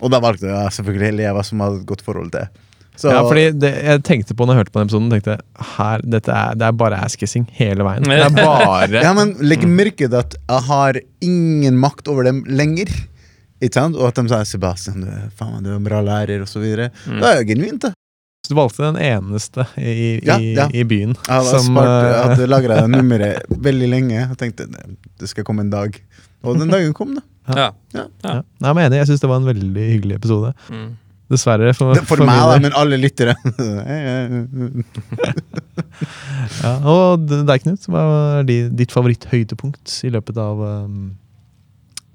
Og 0.00 0.12
da 0.12 0.20
valgte 0.22 0.48
jeg 0.48 0.76
selvfølgelig 0.76 1.14
elever 1.14 1.46
som 1.46 1.62
hadde 1.64 1.80
et 1.82 1.88
godt 1.88 2.04
forhold 2.04 2.32
til. 2.34 2.50
Så, 3.00 3.08
Ja, 3.08 3.22
fordi 3.24 3.46
det, 3.56 3.70
Jeg 3.80 4.02
tenkte 4.04 4.34
på 4.36 4.44
når 4.44 4.54
jeg 4.54 4.60
hørte 4.60 4.72
på 4.74 4.80
den 4.80 4.88
episoden, 4.90 5.10
tenkte 5.14 5.36
her, 5.76 6.02
dette 6.04 6.32
er, 6.36 6.56
det 6.58 6.66
er 6.66 6.76
bare 6.76 6.98
ass-kissing 7.00 7.46
hele 7.56 7.86
veien. 7.86 8.04
Det 8.04 8.18
er 8.26 8.34
bare 8.36 9.04
ja, 9.06 9.14
men 9.16 9.32
legg 9.40 9.64
merke 9.64 10.04
til 10.04 10.18
at 10.18 10.36
jeg 10.36 10.66
har 10.68 11.00
ingen 11.24 11.78
makt 11.80 12.10
over 12.12 12.28
dem 12.28 12.42
lenger. 12.44 12.92
Ikke 13.60 13.74
sant? 13.76 13.96
Og 13.96 14.06
at 14.08 14.14
de 14.16 14.22
sier 14.30 14.44
'Sebastian, 14.48 15.00
du 15.04 15.08
er, 15.12 15.26
faen, 15.36 15.62
du 15.64 15.68
er 15.70 15.76
en 15.76 15.84
bra 15.84 16.00
lærer', 16.04 16.42
osv. 16.46 16.62
Det 16.64 16.90
er 17.20 17.36
jeg 17.40 17.46
genuint, 17.54 17.80
det. 17.82 17.92
Så 18.46 18.54
du 18.54 18.56
valgte 18.56 18.86
den 18.86 18.96
eneste 19.04 19.66
i, 19.76 19.90
i, 19.92 20.20
Ja, 20.24 20.38
ja. 20.40 20.64
i 20.72 20.82
byen 20.88 21.12
Ja, 21.28 21.42
som 21.44 21.60
spart, 21.68 21.90
jeg 21.90 22.14
eh, 22.14 22.22
hadde 22.30 22.46
lagra 22.48 22.78
nummeret 22.88 23.44
veldig 23.52 23.88
lenge. 23.92 24.16
Jeg 24.16 24.36
tenkte 24.40 24.64
det 25.20 25.28
skal 25.28 25.44
komme 25.44 25.60
en 25.66 25.70
dag. 25.70 26.00
Og 26.42 26.56
den 26.58 26.70
dagen 26.72 26.94
kom, 26.96 27.12
da. 27.18 27.22
Ja. 27.50 27.68
ja. 27.92 28.06
Nei, 28.24 28.40
Jeg 28.40 28.74
mener, 28.74 28.86
enig, 28.88 28.98
jeg 29.02 29.06
syns 29.12 29.20
det 29.20 29.28
var 29.30 29.36
en 29.42 29.50
veldig 29.50 29.84
hyggelig 29.92 30.16
episode. 30.22 30.54
Mm. 30.72 30.90
Dessverre. 31.30 31.74
For, 31.76 31.94
For 32.00 32.16
for 32.16 32.24
meg, 32.26 32.40
da, 32.40 32.58
men 32.64 32.72
alle 32.74 32.96
lyttere. 32.98 33.34
Ja, 36.60 36.72
og 36.88 37.26
deg, 37.28 37.62
Knut, 37.64 37.86
hva 37.90 38.02
er 38.40 38.46
ditt 38.48 38.72
ditt 38.78 38.92
favoritthøydepunkt 38.94 40.00
i 40.06 40.10
løpet 40.12 40.38
av 40.40 40.60
um, 40.64 40.96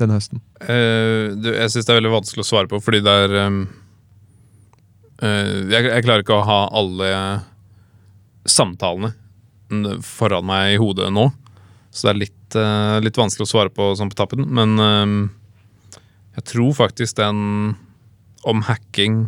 denne 0.02 0.18
høsten? 0.18 0.42
Uh, 0.62 1.34
du, 1.40 1.52
jeg 1.54 1.72
syns 1.72 1.88
det 1.88 1.94
er 1.94 2.00
veldig 2.02 2.14
vanskelig 2.18 2.46
å 2.46 2.48
svare 2.48 2.72
på, 2.72 2.80
fordi 2.84 3.02
det 3.06 3.16
er 3.26 3.36
um, 3.46 3.62
uh, 5.24 5.54
jeg, 5.72 5.88
jeg 5.88 6.06
klarer 6.06 6.26
ikke 6.26 6.40
å 6.40 6.48
ha 6.48 6.60
alle 6.76 7.12
samtalene 8.46 9.16
foran 10.06 10.46
meg 10.46 10.76
i 10.76 10.82
hodet 10.82 11.10
nå. 11.14 11.30
Så 11.96 12.08
det 12.08 12.12
er 12.12 12.22
litt, 12.26 12.58
uh, 12.60 12.98
litt 13.04 13.18
vanskelig 13.18 13.48
å 13.48 13.54
svare 13.54 13.74
på 13.74 13.94
sånn 13.98 14.12
på 14.12 14.20
tappen. 14.20 14.46
Men 14.52 14.76
um, 14.80 15.18
jeg 16.36 16.48
tror 16.52 16.76
faktisk 16.78 17.18
den 17.18 17.76
om 18.46 18.62
hacking 18.68 19.24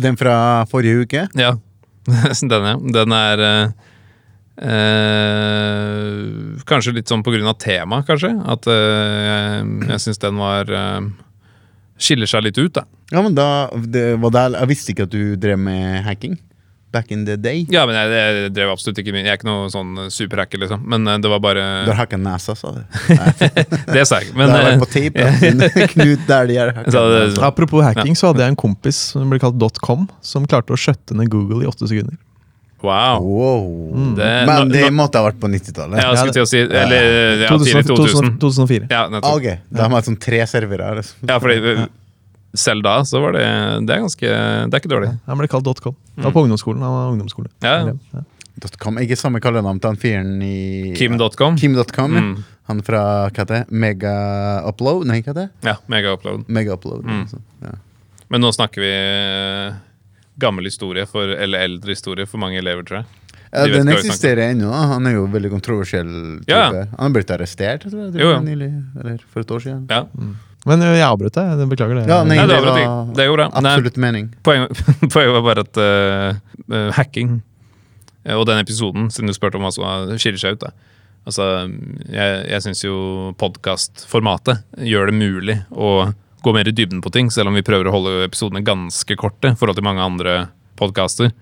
Den 0.00 0.16
fra 0.18 0.64
forrige 0.70 1.04
uke? 1.04 1.22
Ja, 1.38 1.52
den, 2.06 2.66
ja. 2.66 2.74
Den 2.96 3.14
er 3.14 3.44
eh, 4.60 4.70
eh, 4.70 6.62
Kanskje 6.68 6.94
litt 6.98 7.10
sånn 7.10 7.24
på 7.26 7.32
grunn 7.34 7.48
av 7.50 7.58
temaet, 7.60 8.06
kanskje. 8.08 8.34
At 8.52 8.68
eh, 8.70 9.24
jeg, 9.26 9.72
jeg 9.88 10.04
syns 10.06 10.22
den 10.22 10.40
var 10.40 10.70
eh, 10.70 11.00
Skiller 12.00 12.30
seg 12.30 12.46
litt 12.46 12.60
ut, 12.60 12.72
da. 12.78 12.86
Ja, 13.10 13.20
men 13.24 13.34
da 13.36 13.68
det 13.74 14.14
var 14.22 14.32
der, 14.32 14.54
Jeg 14.62 14.70
visste 14.70 14.94
ikke 14.94 15.08
at 15.08 15.12
du 15.12 15.34
drev 15.40 15.58
med 15.60 16.00
hacking. 16.06 16.38
Back 16.90 17.12
in 17.14 17.24
the 17.26 17.36
day. 17.38 17.66
Ja, 17.70 17.84
men 17.86 17.94
jeg, 17.94 18.10
jeg 18.10 18.52
drev 18.56 18.72
absolutt 18.72 18.98
ikke 18.98 19.12
min 19.14 19.22
Jeg 19.22 19.36
er 19.36 19.38
ikke 19.38 19.46
noe 19.46 19.68
sånn 19.70 20.08
superhacker, 20.10 20.58
liksom. 20.64 20.82
Men 20.90 21.06
eh, 21.06 21.20
det 21.22 21.30
var 21.30 21.42
bare 21.44 21.66
Du 21.86 21.92
har 21.92 22.00
hacka 22.02 22.18
nesa, 22.18 22.56
sa 22.58 22.72
du. 22.74 22.80
Det 23.94 24.06
sa 24.08 24.18
jeg 24.18 24.30
ikke. 24.30 24.38
Men 24.40 24.50
det 24.50 24.56
har 24.56 24.64
eh, 24.64 24.70
vært 24.70 24.82
på 24.82 24.90
tape. 24.96 25.28
da. 25.28 25.86
Knut 25.94 26.26
der 26.30 26.50
de. 26.50 26.58
Apropos 27.46 27.84
hacking, 27.86 28.18
så 28.18 28.32
hadde 28.32 28.42
jeg 28.42 28.56
en 28.56 28.58
kompis 28.58 28.98
som 29.14 29.30
ble 29.30 29.38
kalt 29.42 29.78
.com, 29.84 30.08
som 30.24 30.48
klarte 30.50 30.74
å 30.74 30.80
skjøtte 30.80 31.14
ned 31.18 31.30
Google 31.30 31.62
i 31.62 31.70
åtte 31.70 31.86
sekunder. 31.86 32.18
Wow. 32.82 33.20
Wow. 33.22 34.14
Det, 34.16 34.28
Men 34.46 34.68
det 34.72 34.82
nå- 34.86 34.94
måtte 35.02 35.18
ha 35.20 35.26
vært 35.30 35.38
på 35.42 35.48
90-tallet. 35.52 36.00
Ja, 36.02 36.14
skulle 36.16 36.32
til 36.36 36.42
å 36.42 36.48
si 36.50 36.60
Eller 36.64 37.44
ja, 37.44 37.48
2000, 37.52 37.84
2000. 37.90 38.38
2004. 38.40 38.86
Ja, 38.90 39.04
Ah, 39.04 39.08
nettopp. 39.08 39.36
ok, 39.36 39.58
Da 39.70 39.82
har 39.82 39.90
man 39.90 40.02
sånn 40.02 40.18
tre 40.20 40.40
servere. 40.46 40.90
Liksom. 41.00 41.28
Ja, 41.28 41.38
fordi 41.38 41.58
ja. 41.80 41.86
selv 42.54 42.82
da 42.82 42.96
så 43.06 43.20
var 43.22 43.32
det 43.36 43.44
Det 43.86 43.94
er 43.96 44.00
ganske 44.02 44.20
Det 44.70 44.74
er 44.74 44.80
ikke 44.80 44.90
dårlig. 44.94 45.12
Han 45.26 45.38
ble 45.38 45.48
kalt 45.48 45.64
.com. 45.82 45.96
Det 46.16 46.24
var 46.24 46.32
på 46.32 46.42
ungdomsskolen. 46.46 46.80
Han 46.82 46.96
var 46.96 47.12
ungdomsskole. 47.14 47.48
Ja. 47.62 47.92
Ja. 48.14 48.24
.com, 48.78 48.98
Ikke 49.00 49.16
samme 49.16 49.40
kallenavn 49.40 49.80
til 49.80 49.88
han 49.88 49.96
fyren 49.96 50.42
i 50.42 50.92
Kim.com. 50.96 51.56
Kim.com, 51.56 52.14
ja. 52.16 52.20
Mm. 52.20 52.44
Han 52.70 52.82
fra 52.86 53.30
hva 53.30 53.34
heter 53.34 53.64
det? 53.64 53.70
Mega-upload? 53.72 55.06
Nei, 55.08 55.20
hva 55.22 55.32
heter 55.32 55.38
det? 55.46 55.50
Ja, 55.66 55.76
mega-upload. 55.90 56.44
Mega-upload. 56.48 57.02
Mm. 57.06 57.22
altså. 57.24 57.38
Ja. 57.64 57.72
Men 58.30 58.40
nå 58.44 58.50
snakker 58.54 58.84
vi 58.84 58.90
eh, 58.92 59.72
gammel 60.40 60.68
historie, 60.68 61.06
for, 61.08 61.30
eller 61.36 61.66
eldre 61.68 61.94
historie, 61.94 62.28
for 62.28 62.42
mange 62.42 62.58
elever, 62.60 62.86
tror 62.88 63.02
jeg. 63.02 63.16
Ja, 63.50 63.64
De 63.66 63.72
den 63.80 63.88
eksisterer 63.90 64.52
ennå. 64.52 64.70
Han 64.70 65.06
er 65.10 65.16
jo 65.16 65.24
veldig 65.30 65.50
kontroversiell. 65.50 66.10
type. 66.44 66.52
Ja. 66.52 66.68
Han 66.70 67.08
har 67.08 67.16
blitt 67.16 67.32
arrestert 67.34 67.82
tror 67.88 68.04
jeg, 68.04 68.20
Jo, 68.22 68.36
nylig, 68.46 68.70
eller 69.00 69.18
for 69.26 69.42
et 69.42 69.50
år 69.56 69.64
siden. 69.64 69.82
Ja. 69.90 70.04
Men 70.68 70.84
jeg 70.84 71.02
avbrøt 71.02 71.34
deg. 71.34 71.50
jeg 71.58 71.70
Beklager 71.72 71.98
det. 71.98 72.04
Ja, 72.10 72.20
nei, 72.22 72.36
Nei, 72.36 72.46
det, 72.46 72.58
det 72.60 72.72
var, 72.86 73.08
det 73.16 73.26
bra. 73.32 73.46
Nei, 73.56 73.72
Absolutt 73.72 73.98
mening. 74.04 74.28
poenget, 74.46 74.82
poenget 75.14 75.34
var 75.38 75.44
bare 75.48 75.64
at 75.66 75.80
eh, 75.80 76.40
eh, 76.68 76.90
hacking 76.98 77.40
eh, 78.24 78.36
og 78.36 78.46
den 78.50 78.60
episoden, 78.62 79.08
siden 79.10 79.32
du 79.32 79.36
spurte 79.36 79.58
om 79.58 79.66
hva 79.66 79.72
som 79.74 80.14
skiller 80.20 80.42
seg 80.42 80.58
ut 80.58 80.66
da. 80.68 80.72
Altså, 81.28 81.46
jeg, 82.08 82.36
jeg 82.48 82.64
syns 82.64 82.84
jo 82.84 82.94
podkastformatet 83.40 84.62
gjør 84.88 85.10
det 85.10 85.16
mulig 85.18 85.56
å 85.72 86.10
gå 86.44 86.52
mer 86.54 86.68
i 86.68 86.74
dybden 86.74 87.02
på 87.04 87.12
ting, 87.14 87.30
selv 87.32 87.50
om 87.50 87.56
vi 87.58 87.64
prøver 87.66 87.88
å 87.88 87.94
holde 87.94 88.24
episodene 88.26 88.64
ganske 88.64 89.16
korte 89.18 89.52
i 89.52 89.58
forhold 89.58 89.78
til 89.78 89.86
mange 89.86 90.04
andre 90.04 90.34
podkaster. 90.80 91.32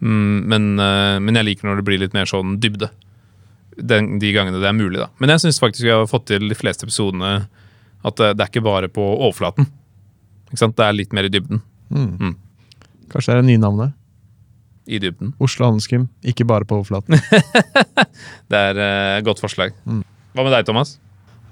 Mm, 0.00 0.46
men, 0.50 0.68
eh, 0.78 1.18
men 1.22 1.38
jeg 1.38 1.48
liker 1.48 1.68
når 1.68 1.80
det 1.80 1.86
blir 1.88 2.02
litt 2.02 2.16
mer 2.16 2.28
sånn 2.30 2.58
dybde. 2.62 2.90
Den, 3.78 4.16
de 4.22 4.32
gangene 4.34 4.60
det 4.62 4.68
er 4.70 4.76
mulig, 4.76 4.98
da. 5.00 5.08
Men 5.22 5.34
jeg 5.34 5.44
syns 5.46 5.60
faktisk 5.62 5.86
vi 5.86 5.94
har 5.94 6.06
fått 6.10 6.28
til 6.30 6.48
de 6.50 6.58
fleste 6.58 6.86
episodene 6.86 7.48
at 8.06 8.18
det, 8.18 8.32
det 8.38 8.44
er 8.44 8.50
ikke 8.50 8.66
bare 8.66 8.90
på 8.90 9.02
overflaten. 9.02 9.68
Ikke 10.48 10.62
sant? 10.62 10.76
Det 10.78 10.86
er 10.86 10.96
litt 10.96 11.14
mer 11.14 11.28
i 11.28 11.32
dybden. 11.32 11.62
Mm. 11.90 12.36
Kanskje 13.12 13.32
det 13.32 13.36
er 13.36 13.42
det 13.42 13.50
nye 13.50 13.62
navnet. 13.62 13.96
I 14.88 15.00
dybden. 15.02 15.34
Oslo 15.44 15.66
Handelsgym, 15.66 16.06
ikke 16.24 16.46
bare 16.48 16.64
på 16.64 16.78
overflaten. 16.78 17.18
Det 18.50 18.56
er 18.70 18.78
et 18.80 19.26
godt 19.26 19.42
forslag. 19.42 19.74
Hva 19.84 20.46
med 20.46 20.54
deg, 20.54 20.64
Thomas? 20.64 20.94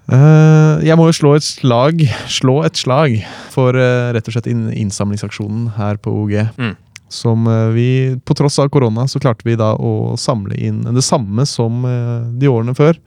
Eh, 0.06 0.84
jeg 0.86 0.94
må 1.00 1.08
jo 1.08 1.14
slå 1.18 1.32
et 1.34 1.42
slag 1.42 2.04
Slå 2.30 2.60
et 2.66 2.78
slag 2.78 3.16
for 3.50 3.74
eh, 3.74 4.12
rett 4.14 4.28
og 4.30 4.36
slett 4.36 4.46
inn, 4.52 4.68
innsamlingsaksjonen 4.70 5.72
her 5.80 5.98
på 5.98 6.12
OG. 6.22 6.34
Mm. 6.60 6.74
Som 7.10 7.46
eh, 7.50 7.68
vi, 7.74 7.88
på 8.26 8.36
tross 8.38 8.58
av 8.62 8.70
korona, 8.74 9.08
så 9.10 9.18
klarte 9.22 9.46
vi 9.48 9.56
da 9.58 9.72
å 9.74 10.14
samle 10.20 10.54
inn 10.58 10.84
det 10.94 11.02
samme 11.06 11.46
som 11.50 11.82
de 12.38 12.50
årene 12.50 12.74
før. 12.78 12.98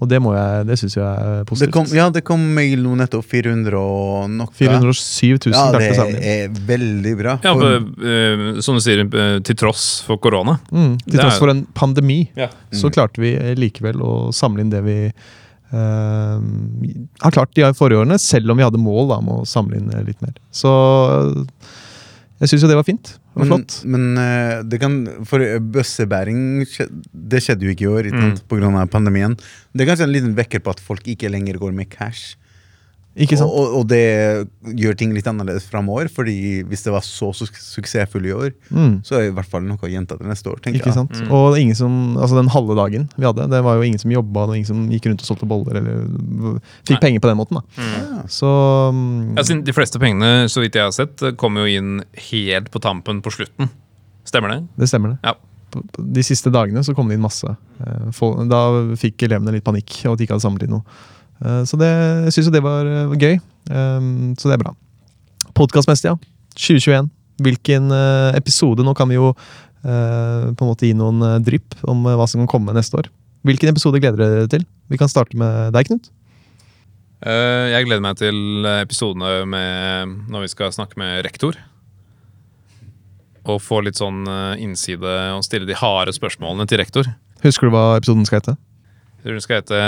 Og 0.00 0.08
det 0.08 0.16
må 0.22 0.30
jeg, 0.32 0.62
det 0.64 0.76
syns 0.80 0.94
jeg 0.96 1.04
er 1.04 1.40
Det 1.42 1.48
positivt. 1.50 1.72
kom, 1.74 1.88
ja, 1.92 2.06
det 2.14 2.22
kom 2.24 2.40
mail 2.56 2.80
nå 2.86 2.94
nettopp. 2.96 3.26
400 3.28 3.76
og 3.76 4.30
noe. 4.32 4.48
407 4.56 5.50
000 5.50 5.52
Ja, 5.52 5.66
klarte 5.74 5.80
det 5.82 5.90
å 5.90 5.98
samle 5.98 6.14
inn. 6.14 6.30
er 6.30 6.62
veldig 6.70 7.12
bra. 7.18 7.34
Ja, 7.44 7.52
For- 7.58 8.62
Som 8.64 8.78
du 8.78 8.80
sier, 8.80 9.02
til 9.44 9.58
tross 9.60 10.00
for 10.06 10.16
korona. 10.22 10.56
Mm, 10.72 10.94
til 11.04 11.18
tross 11.20 11.34
er- 11.36 11.42
for 11.42 11.52
en 11.52 11.66
pandemi, 11.76 12.30
Ja. 12.36 12.48
så 12.72 12.88
Mm. 12.88 12.92
klarte 12.96 13.20
vi 13.20 13.34
likevel 13.60 14.00
å 14.00 14.32
samle 14.32 14.60
inn 14.64 14.70
det 14.70 14.82
vi 14.84 15.12
har 15.70 17.34
klart 17.34 17.54
de 17.54 17.68
forrige 17.78 18.02
årene, 18.02 18.18
selv 18.18 18.50
om 18.50 18.58
vi 18.58 18.66
hadde 18.66 18.80
mål 18.82 19.12
da, 19.12 19.20
om 19.22 19.30
å 19.36 19.38
samle 19.48 19.78
inn 19.78 19.92
eh, 19.94 20.04
litt 20.06 20.20
mer. 20.24 20.34
Så 20.54 20.70
eh, 21.14 21.70
jeg 22.40 22.52
syns 22.52 22.64
jo 22.64 22.70
det 22.70 22.78
var 22.78 22.86
fint 22.88 23.10
Det 23.12 23.42
var 23.42 23.50
flott. 23.50 23.74
men 23.84 24.14
men 24.16 24.68
det 24.72 24.78
kan 24.80 24.94
For 25.28 25.44
eh, 25.44 25.58
bøssebæring 25.60 26.64
Det 27.12 27.42
skjedde 27.44 27.66
jo 27.66 27.74
ikke 27.74 27.84
i 27.84 27.90
år 27.90 28.08
mm. 28.08 28.22
pga. 28.22 28.46
på 28.48 28.60
grunn 28.60 28.78
av 28.80 28.88
pandemien. 28.92 29.36
Det 29.72 29.84
er 29.84 29.92
kanskje 29.92 30.08
en 30.08 30.14
liten 30.14 30.36
vekker 30.38 30.64
på 30.64 30.72
at 30.72 30.80
folk 30.80 31.06
ikke 31.06 31.30
lenger 31.30 31.60
går 31.60 31.76
med 31.76 31.90
cash. 31.92 32.34
Ikke 33.18 33.34
sant? 33.36 33.50
Og, 33.50 33.72
og, 33.80 33.86
det 33.90 33.98
gjør 34.78 34.94
ting 34.96 35.10
litt 35.16 35.26
annerledes 35.26 35.64
framover. 35.66 36.06
Fordi 36.14 36.62
hvis 36.70 36.84
det 36.86 36.92
var 36.94 37.02
så 37.02 37.32
su 37.34 37.46
suksessfull 37.50 38.28
i 38.28 38.32
år, 38.36 38.52
Mm, 38.70 39.00
så 39.02 39.16
er 39.16 39.24
det 39.24 39.30
i 39.32 39.34
hvert 39.34 39.50
fall 39.50 39.64
noe 39.66 39.82
å 39.82 39.90
gjenta 39.90 40.16
til 40.16 40.28
neste 40.30 40.46
år. 40.52 40.60
tenker 40.62 40.78
ikke 40.78 40.92
jeg. 40.92 40.94
sant? 40.94 41.18
Og 41.34 41.58
ingen 41.58 41.74
som, 41.74 42.16
altså 42.16 42.38
den 42.38 42.48
halve 42.54 42.76
dagen 42.78 43.08
vi 43.16 43.26
hadde, 43.26 43.48
det 43.50 43.62
var 43.66 43.76
jo 43.80 43.82
ingen 43.88 43.98
som 43.98 44.12
jobba, 44.14 44.46
ingen 44.54 44.68
som 44.68 44.84
gikk 44.94 45.10
rundt 45.10 45.24
og 45.24 45.26
solgte 45.26 45.48
boller 45.50 45.80
eller 45.82 46.60
fikk 46.86 46.96
Nei. 46.96 47.02
penger 47.02 47.20
på 47.26 47.32
den 47.32 47.40
måten. 47.42 47.58
da. 47.58 47.82
Ja. 47.82 48.22
Så 48.30 48.46
um, 48.94 49.34
Ja, 49.36 49.42
de 49.42 49.74
fleste 49.74 49.98
pengene, 49.98 50.46
så 50.48 50.62
vidt 50.62 50.78
jeg 50.78 50.86
har 50.86 50.94
sett, 50.94 51.18
kommer 51.36 51.66
jo 51.66 51.78
inn 51.82 52.04
helt 52.30 52.70
på 52.70 52.78
tampen 52.80 53.20
på 53.26 53.34
slutten. 53.34 53.68
Stemmer 54.24 54.54
det? 54.54 54.60
det 54.78 54.88
stemmer, 54.88 55.16
det. 55.16 55.32
Ja. 55.32 55.34
De 55.98 56.22
siste 56.26 56.50
dagene 56.50 56.82
så 56.86 56.94
kom 56.94 57.08
det 57.10 57.14
inn 57.18 57.22
masse. 57.26 57.46
Eh, 57.78 58.22
Da 58.50 58.60
fikk 58.98 59.22
elevene 59.26 59.52
litt 59.54 59.64
panikk 59.66 60.00
og 60.06 60.14
at 60.14 60.18
de 60.18 60.26
ikke 60.26 60.34
hadde 60.38 60.46
samlet 60.46 60.66
inn 60.66 60.76
noe. 60.78 60.84
Eh, 61.44 61.62
Så 61.68 61.78
det, 61.80 61.88
jeg 62.28 62.36
syns 62.36 62.50
jo 62.50 62.54
det 62.54 62.64
var 62.64 62.86
eh, 62.88 63.14
gøy. 63.16 63.38
Eh, 63.70 64.10
Så 64.38 64.50
det 64.50 64.56
er 64.58 64.62
bra. 64.64 64.74
Podkastmessig, 65.56 66.10
ja. 66.12 66.16
2021. 66.56 67.10
Hvilken 67.40 67.90
eh, 67.96 68.36
episode 68.36 68.84
Nå 68.84 68.94
kan 68.98 69.08
vi 69.08 69.18
jo 69.20 69.32
på 69.80 69.88
en 69.88 70.68
måte 70.68 70.84
gi 70.84 70.92
noen 70.92 71.40
drypp 71.40 71.72
om 71.88 72.02
hva 72.04 72.26
som 72.28 72.42
kan 72.42 72.50
komme 72.52 72.74
neste 72.76 72.98
år. 73.00 73.06
Hvilken 73.48 73.70
episode 73.70 73.96
gleder 73.96 74.20
dere 74.20 74.42
dere 74.42 74.50
til? 74.52 74.66
Vi 74.92 74.98
kan 75.00 75.08
starte 75.08 75.38
med 75.40 75.70
deg, 75.72 75.88
Knut. 75.88 76.10
Jeg 77.24 77.86
gleder 77.86 78.04
meg 78.04 78.18
til 78.20 78.68
episodene 78.74 79.46
med 79.48 80.12
når 80.28 80.44
vi 80.44 80.50
skal 80.52 80.74
snakke 80.76 81.00
med 81.00 81.22
rektor. 81.24 81.56
Og 83.48 83.56
få 83.64 83.80
litt 83.86 83.96
sånn 83.96 84.20
innside 84.60 85.16
og 85.32 85.46
stille 85.48 85.64
de 85.64 85.80
harde 85.80 86.12
spørsmålene 86.12 86.68
til 86.68 86.82
rektor. 86.84 87.08
Husker 87.40 87.70
du 87.70 87.72
hva 87.72 87.86
episoden 87.96 88.28
skal 88.28 88.42
hete? 88.42 88.58
Jeg 89.16 89.30
tror 89.30 89.38
den 89.38 89.46
skal 89.48 89.62
hete 89.62 89.80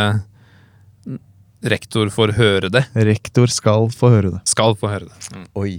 Rektor 1.63 2.09
får 2.11 2.33
høre 2.39 2.71
det. 2.75 2.85
Rektor 2.97 3.51
skal 3.53 3.87
få 3.95 4.11
høre 4.11 4.33
det. 4.37 4.41
Skal 4.51 4.75
få 4.79 4.91
høre 4.91 5.07
det. 5.07 5.29
Mm. 5.37 5.45
Oi. 5.63 5.75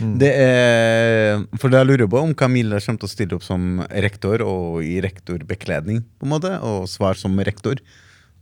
Mm. 0.00 0.12
Det 0.20 0.28
er, 0.40 1.42
for 1.60 1.72
jeg 1.72 1.88
lurer 1.88 2.08
på 2.10 2.20
om 2.20 2.34
Camilla 2.36 2.80
kommer 2.80 3.00
til 3.02 3.08
å 3.08 3.12
stille 3.12 3.36
opp 3.36 3.44
som 3.46 3.80
rektor 4.02 4.42
og 4.44 4.82
i 4.84 4.98
rektorbekledning, 5.04 6.02
på 6.18 6.26
en 6.28 6.32
måte, 6.32 6.52
og 6.64 6.88
svar 6.90 7.18
som 7.20 7.36
rektor. 7.44 7.80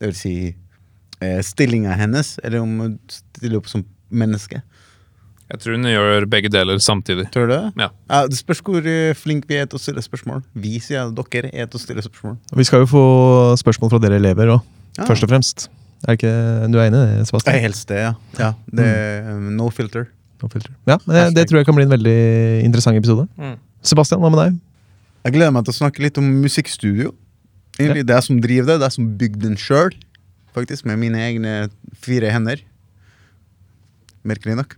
Det 0.00 0.10
vil 0.12 0.18
si 0.18 0.34
eh, 1.20 1.40
stillinga 1.44 1.96
hennes, 1.98 2.36
eller 2.44 2.62
om 2.64 2.76
hun 2.84 2.94
stiller 3.10 3.60
opp 3.60 3.70
som 3.70 3.84
menneske. 4.10 4.62
Jeg 5.50 5.58
tror 5.64 5.74
hun 5.74 5.88
gjør 5.90 6.26
begge 6.30 6.50
deler 6.54 6.78
samtidig. 6.82 7.26
Tror 7.34 7.48
du 7.50 7.54
det? 7.56 7.62
Ja. 7.82 7.88
Ja, 8.10 8.20
det 8.30 8.38
spørs 8.38 8.62
hvor 8.66 8.86
eh, 8.86 9.10
flink 9.18 9.48
vi 9.50 9.58
er 9.58 9.66
til 9.66 9.80
å 9.80 9.82
stille 9.82 10.02
spørsmål. 10.06 10.44
Vi 10.54 10.78
sier 10.82 11.10
dere 11.10 11.50
er 11.50 11.66
til 11.70 11.80
å 11.80 11.82
stille 11.82 12.04
spørsmål. 12.06 12.38
Vi 12.54 12.66
skal 12.68 12.84
jo 12.84 12.90
få 12.94 13.04
spørsmål 13.58 13.90
fra 13.96 14.02
dere 14.06 14.22
elever 14.22 14.54
òg, 14.54 14.62
Ja. 14.98 15.06
først 15.10 15.26
og 15.26 15.30
fremst. 15.34 15.68
Er 16.08 16.16
ikke, 16.16 16.32
du 16.72 16.78
er 16.80 16.86
enig 16.88 16.96
i 16.96 17.02
det, 17.04 17.18
Jeg 17.18 17.28
Sebastian? 17.28 17.54
er 17.54 17.64
helst 17.66 17.90
det, 17.90 18.00
ja. 18.00 18.12
ja 18.38 18.50
det 18.72 18.86
er 18.88 19.34
no 19.52 19.68
filter. 19.74 20.06
No 20.40 20.48
filter. 20.48 20.72
Ja, 20.88 20.96
men 21.04 21.16
det, 21.16 21.24
det 21.36 21.48
tror 21.50 21.60
jeg 21.60 21.68
kan 21.68 21.76
bli 21.76 21.84
en 21.84 21.92
veldig 21.92 22.20
interessant 22.64 22.96
episode. 22.96 23.26
Mm. 23.36 23.58
Sebastian, 23.84 24.22
hva 24.22 24.30
med 24.32 24.40
deg? 24.40 24.56
Jeg 25.26 25.36
gleder 25.36 25.52
meg 25.52 25.66
til 25.66 25.74
å 25.74 25.80
snakke 25.82 26.04
litt 26.04 26.20
om 26.20 26.30
musikkstudio. 26.40 27.12
Egentlig 27.76 28.06
Det 28.08 28.14
er 28.14 28.22
jeg 28.22 28.28
som 28.30 28.40
driver 28.40 28.70
det. 28.70 28.78
Det 28.80 28.86
er 28.86 28.88
jeg 28.88 28.96
som 28.96 29.10
bygde 29.20 29.44
den 29.44 29.60
sjøl, 29.60 29.94
faktisk, 30.56 30.88
med 30.88 31.00
mine 31.02 31.20
egne 31.26 31.54
fire 32.00 32.32
hender. 32.32 32.64
Merkelig 34.24 34.56
nok. 34.62 34.76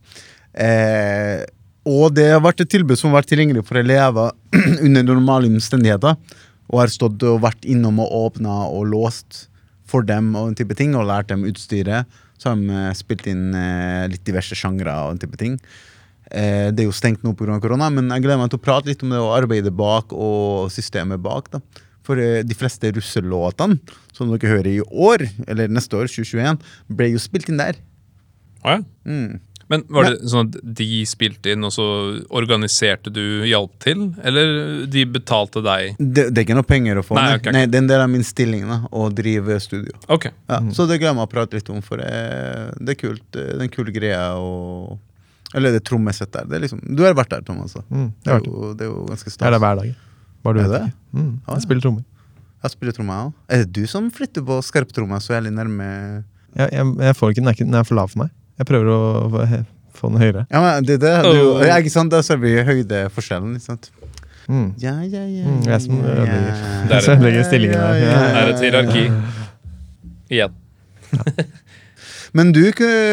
Eh, 0.53 1.43
og 1.89 2.13
det 2.15 2.29
har 2.31 2.43
vært 2.43 2.63
et 2.63 2.71
tilbud 2.71 2.99
som 2.99 3.11
har 3.11 3.21
vært 3.21 3.31
tilgjengelig 3.33 3.65
for 3.67 3.79
elever 3.81 4.35
under 4.87 5.07
normale 5.07 5.51
omstendigheter. 5.51 6.19
Og 6.73 6.83
har 6.83 6.93
stått 6.93 7.23
og 7.29 7.43
vært 7.43 7.67
innom 7.69 8.03
og 8.03 8.13
åpna 8.27 8.65
og 8.67 8.87
låst 8.91 9.47
for 9.93 10.07
dem 10.09 10.33
og 10.39 10.51
den 10.51 10.59
type 10.63 10.77
ting, 10.79 10.97
og 10.97 11.09
lært 11.11 11.31
dem 11.33 11.47
utstyret. 11.49 12.09
Så 12.41 12.51
har 12.51 12.59
de 12.59 12.75
eh, 12.75 12.91
spilt 12.99 13.29
inn 13.31 13.53
eh, 13.55 14.09
litt 14.13 14.25
diverse 14.27 14.57
sjangre 14.59 14.95
og 15.05 15.15
den 15.15 15.23
type 15.27 15.41
ting. 15.41 15.59
Eh, 16.33 16.73
det 16.73 16.85
er 16.85 16.89
jo 16.89 16.97
stengt 16.97 17.25
nå 17.27 17.35
pga. 17.39 17.61
korona, 17.63 17.91
men 17.93 18.11
jeg 18.11 18.25
gleder 18.25 18.41
meg 18.41 18.53
til 18.53 18.63
å 18.63 18.67
prate 18.67 18.91
litt 18.91 19.05
om 19.05 19.13
det 19.13 19.21
og 19.23 19.37
arbeide 19.37 19.75
bak 19.75 20.15
og 20.17 20.73
systemet 20.75 21.23
bak. 21.23 21.53
da. 21.55 21.63
For 22.03 22.19
de 22.19 22.57
fleste 22.59 22.91
russelåtene 22.97 23.79
som 24.11 24.33
dere 24.33 24.51
hører 24.51 24.73
i 24.73 24.83
år, 24.83 25.23
eller 25.47 25.71
neste 25.71 25.95
år, 25.95 26.11
2021, 26.11 26.59
ble 26.91 27.13
jo 27.13 27.21
spilt 27.23 27.53
inn 27.53 27.63
der. 27.63 27.79
Ja. 28.65 28.81
Mm. 29.07 29.39
Men 29.71 29.85
var 29.89 30.09
det 30.11 30.29
sånn 30.31 30.49
at 30.51 30.57
de 30.79 30.87
spilte 31.09 31.53
inn, 31.55 31.63
og 31.65 31.73
så 31.73 31.85
organiserte 32.35 33.13
du 33.15 33.45
hjalp 33.49 33.73
til? 33.83 34.09
Eller 34.27 34.87
de 34.91 35.05
betalte 35.07 35.63
deg? 35.65 35.95
Det, 35.99 36.29
det 36.35 36.43
er 36.43 36.47
ikke 36.47 36.57
noe 36.59 36.69
penger 36.69 37.01
å 37.01 37.05
få. 37.07 37.17
Nei, 37.19 37.29
okay, 37.37 37.51
ok. 37.51 37.57
Nei, 37.57 37.65
det 37.71 37.79
er 37.79 37.85
en 37.85 37.91
del 37.93 38.05
av 38.05 38.11
min 38.13 38.25
stilling 38.27 38.67
da, 38.69 38.81
å 38.91 39.07
drive 39.15 39.59
studio. 39.63 39.95
Okay. 40.13 40.35
Ja, 40.51 40.61
Så 40.75 40.87
det 40.91 40.99
glemmer 41.03 41.25
jeg 41.25 41.31
å 41.31 41.33
prate 41.37 41.59
litt 41.61 41.71
om, 41.73 41.81
for 41.87 42.03
det, 42.03 42.13
det 42.83 42.97
er 42.97 43.01
kult. 43.01 43.25
Det 43.35 43.47
er 43.55 43.65
en 43.67 43.73
kul 43.73 43.91
greie. 43.95 44.21
Og, 44.43 44.99
eller 45.55 45.75
det 45.77 45.83
trommesettet 45.89 46.33
der. 46.43 46.49
Det 46.51 46.59
er 46.59 46.65
liksom, 46.67 46.81
du 46.97 47.05
har 47.07 47.17
vært 47.19 47.33
der, 47.37 47.45
Thomas. 47.47 47.77
Mm, 47.89 48.09
Det 48.25 48.33
har 48.33 48.41
er 48.41 48.49
jo, 48.51 48.73
det 48.77 48.87
er 48.89 48.93
jo 48.93 49.05
ganske 49.11 49.31
Jeg 49.33 49.47
er 49.49 49.57
der 49.57 49.63
hver 49.63 49.81
dag. 49.83 49.95
Bare 50.43 50.59
du 50.59 50.65
Er 50.65 50.73
det? 50.79 50.83
Mm, 51.15 51.31
Ah, 51.47 51.53
ja. 51.53 51.55
jeg 51.59 51.63
spiller 51.69 51.83
trommer. 51.87 52.05
Jeg 52.63 52.71
spiller 52.77 52.95
trommer, 52.97 53.15
jeg 53.19 53.27
òg. 53.31 53.33
Er 53.53 53.65
det 53.65 53.73
du 53.77 53.87
som 53.91 54.11
flytter 54.15 54.45
på 54.47 54.57
skarptromma 54.63 55.19
så 55.23 55.35
jævlig 55.37 55.53
nærme 55.55 55.87
Ja, 56.57 56.67
jeg, 56.71 56.85
jeg 57.09 57.17
får 57.19 57.31
ikke, 57.33 57.41
den 57.43 57.51
er 57.51 57.57
ikke, 57.57 57.67
den 57.69 57.79
er 57.79 57.87
for 57.89 57.99
lav 57.99 58.11
for 58.13 58.23
meg. 58.25 58.31
Jeg 58.61 58.67
prøver 58.69 58.91
å 58.93 59.01
få- 59.95 60.11
den 60.13 60.19
høyere. 60.21 60.47
Ja, 60.51 60.61
men 60.61 60.85
det, 60.85 60.99
det, 61.01 61.11
det, 61.23 61.33
er 61.33 61.43
Oh. 61.43 61.63
ja, 61.65 61.77
ikke 61.79 61.91
sant? 61.95 62.11
Da 62.13 62.23
ser 62.27 62.37
vi 62.43 62.57
høydeforskjellen. 62.67 63.55
Ikke 63.57 63.69
sant? 63.71 63.91
Mm. 64.49 64.73
Ja, 64.83 64.97
ja, 65.07 65.23
ja, 65.31 65.45
Mm, 65.47 65.63
jeg 65.69 65.81
som 65.85 66.01
ødelegger. 66.03 66.63
Det 66.89 66.97
er 66.99 67.45
stillingen 67.47 67.79
der. 67.79 67.95
Ja, 67.95 68.11
ja, 68.11 68.23
Det 68.27 68.43
er 68.43 68.49
et 68.51 68.57
ja, 68.57 68.63
hierarki. 68.67 69.05
Igjen. 70.33 70.53
Men 72.35 72.53
du, 72.53 72.63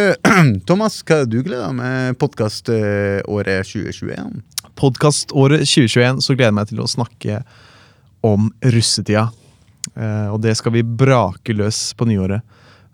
Thomas, 0.68 1.02
hva 1.04 1.20
er 1.22 1.26
det 1.28 1.32
du 1.36 1.44
gleder 1.44 1.68
deg 1.68 1.76
med 1.76 2.18
podkaståret 2.22 3.68
2021? 3.68 4.42
Podkaståret 4.80 5.66
2021 5.68 6.22
så 6.24 6.36
gleder 6.38 6.50
jeg 6.54 6.58
meg 6.60 6.70
til 6.72 6.80
å 6.84 6.88
snakke 6.90 7.42
om 8.26 8.48
russetida. 8.64 9.28
Eh, 9.96 10.28
og 10.32 10.40
det 10.44 10.56
skal 10.60 10.74
vi 10.78 10.84
brake 10.84 11.54
løs 11.56 11.92
på 12.00 12.08
nyåret. 12.10 12.42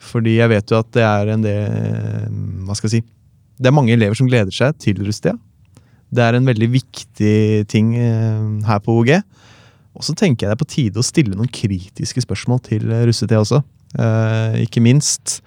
Fordi 0.05 0.37
jeg 0.37 0.49
vet 0.51 0.71
jo 0.71 0.79
at 0.79 0.91
det 0.95 1.03
er 1.05 1.31
en 1.33 1.43
del 1.45 1.65
eh, 1.65 2.29
Hva 2.67 2.75
skal 2.77 2.89
jeg 2.91 2.99
si? 2.99 3.03
Det 3.57 3.69
er 3.71 3.75
mange 3.75 3.93
elever 3.95 4.17
som 4.19 4.27
gleder 4.27 4.51
seg 4.53 4.75
til 4.83 4.99
russetida. 5.05 5.37
Det 6.15 6.21
er 6.23 6.35
en 6.37 6.45
veldig 6.47 6.67
viktig 6.73 7.37
ting 7.71 7.93
eh, 7.97 8.41
her 8.67 8.81
på 8.83 8.97
OG. 9.01 9.13
Og 9.95 10.03
så 10.03 10.11
tenker 10.17 10.43
jeg 10.45 10.51
det 10.51 10.57
er 10.57 10.59
på 10.59 10.67
tide 10.73 10.99
å 10.99 11.05
stille 11.07 11.37
noen 11.39 11.47
kritiske 11.55 12.23
spørsmål 12.25 12.59
til 12.67 12.83
eh, 12.91 13.05
russetida 13.07 13.39
også. 13.41 13.61
Eh, 13.95 14.57
ikke 14.65 14.83
minst. 14.83 15.39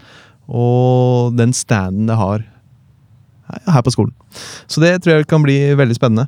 Og 0.48 1.36
den 1.36 1.52
standen 1.52 2.08
det 2.08 2.16
har 2.16 2.46
her- 3.68 3.84
på 3.84 3.92
skolen. 3.92 4.14
Så 4.68 4.80
det 4.80 4.94
tror 5.04 5.18
jeg 5.18 5.28
kan 5.28 5.44
bli 5.44 5.58
veldig 5.76 5.96
spennende. 6.00 6.26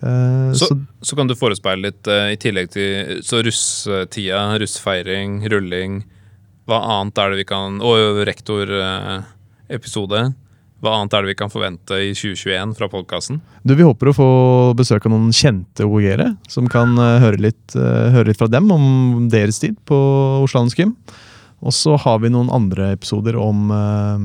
Eh, 0.00 0.52
Så, 0.56 0.70
så, 0.72 0.78
så 1.12 1.16
kan 1.16 1.28
du 1.28 1.36
forespeile 1.36 1.90
litt, 1.90 2.08
eh, 2.08 2.32
i 2.32 2.40
tillegg 2.40 2.72
til 2.72 3.20
så 3.24 3.44
russetida, 3.44 4.42
russfeiring, 4.60 5.42
rulling 5.52 6.02
Hva 6.66 6.80
annet 6.98 7.18
er 7.22 7.30
det 7.30 7.40
vi 7.44 7.46
kan 7.48 7.78
Og 7.84 8.22
rektorepisode. 8.26 10.22
Hva 10.84 10.92
annet 10.98 11.14
er 11.14 11.24
det 11.24 11.30
vi 11.30 11.38
kan 11.38 11.50
forvente 11.50 11.98
i 12.04 12.10
2021 12.12 12.74
fra 12.76 12.88
podkasten? 12.92 13.38
vi 13.64 13.86
håper 13.86 14.10
å 14.10 14.16
få 14.16 14.26
besøk 14.76 15.06
av 15.08 15.14
noen 15.14 15.32
kjente 15.34 15.86
OG-ere, 15.86 16.34
som 16.52 16.68
kan 16.70 16.92
eh, 17.00 17.16
høre, 17.22 17.40
litt, 17.48 17.72
eh, 17.78 18.10
høre 18.12 18.28
litt 18.28 18.38
fra 18.42 18.50
dem 18.52 18.68
om 18.74 18.84
deres 19.32 19.58
tid 19.62 19.78
på 19.88 19.96
Oslo 20.44 20.66
gym. 20.76 20.92
Og 21.64 21.72
så 21.72 21.96
har 21.96 22.20
vi 22.20 22.28
noen 22.34 22.52
andre 22.52 22.92
episoder 22.92 23.38
om 23.40 23.72
uh, 23.72 24.20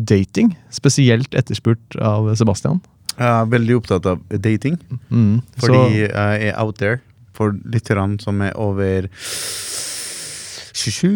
dating, 0.00 0.54
spesielt 0.72 1.36
etterspurt 1.36 1.98
av 2.00 2.32
Sebastian. 2.40 2.80
Jeg 3.18 3.28
er 3.28 3.50
veldig 3.52 3.76
opptatt 3.82 4.08
av 4.10 4.24
dating, 4.32 4.80
Mm, 5.12 5.42
fordi 5.60 6.08
så, 6.08 6.08
jeg 6.08 6.48
er 6.48 6.56
out 6.58 6.80
there 6.80 7.02
for 7.36 7.52
lytterne 7.68 8.16
som 8.22 8.40
er 8.42 8.56
over 8.56 9.10
27 10.74 11.08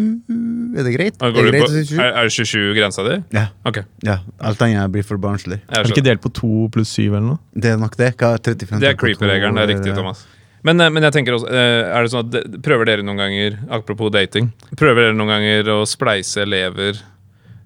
Er 0.79 0.87
det 0.87 0.93
greit? 0.95 1.19
Er, 1.19 1.33
det 1.35 1.45
greit 1.51 1.65
på, 1.65 1.71
27? 1.73 1.99
er, 1.99 2.11
er 2.21 2.31
27 2.31 2.75
grensa 2.77 3.05
di? 3.05 3.19
Ja. 3.35 3.45
Ok. 3.67 3.81
ja. 4.07 4.19
Alt 4.39 4.63
annet 4.63 4.93
blir 4.93 5.03
for 5.05 5.19
barnslig. 5.21 5.59
Har 5.67 5.83
er 5.83 5.89
det 5.89 5.97
ikke 5.97 6.07
delt 6.07 6.23
på 6.23 6.31
2 6.39 6.69
pluss 6.75 6.95
7 6.95 7.03
eller 7.09 7.27
noe? 7.33 7.39
Det 7.53 7.73
er 7.73 7.79
nok 7.81 7.97
det. 7.99 8.13
Hva 8.15 8.33
er 8.37 8.43
35 8.45 8.79
Det 8.79 8.91
er 8.93 8.99
creeper-regelen. 8.99 9.59
Det 9.59 9.65
er 9.65 9.73
riktig, 9.75 9.95
Thomas. 9.97 10.25
Men, 10.63 10.79
eh, 10.81 10.91
men 10.91 11.05
jeg 11.07 11.15
tenker 11.15 11.37
også, 11.37 11.47
eh, 11.51 11.85
er 11.87 12.03
det 12.03 12.11
sånn 12.11 12.27
at 12.27 12.59
prøver 12.65 12.89
dere 12.89 13.05
noen 13.05 13.19
ganger, 13.19 13.59
apropos 13.71 14.11
dating, 14.11 14.51
prøver 14.75 15.07
dere 15.07 15.15
noen 15.15 15.31
ganger 15.31 15.71
å 15.75 15.79
spleise 15.87 16.43
elever 16.43 16.99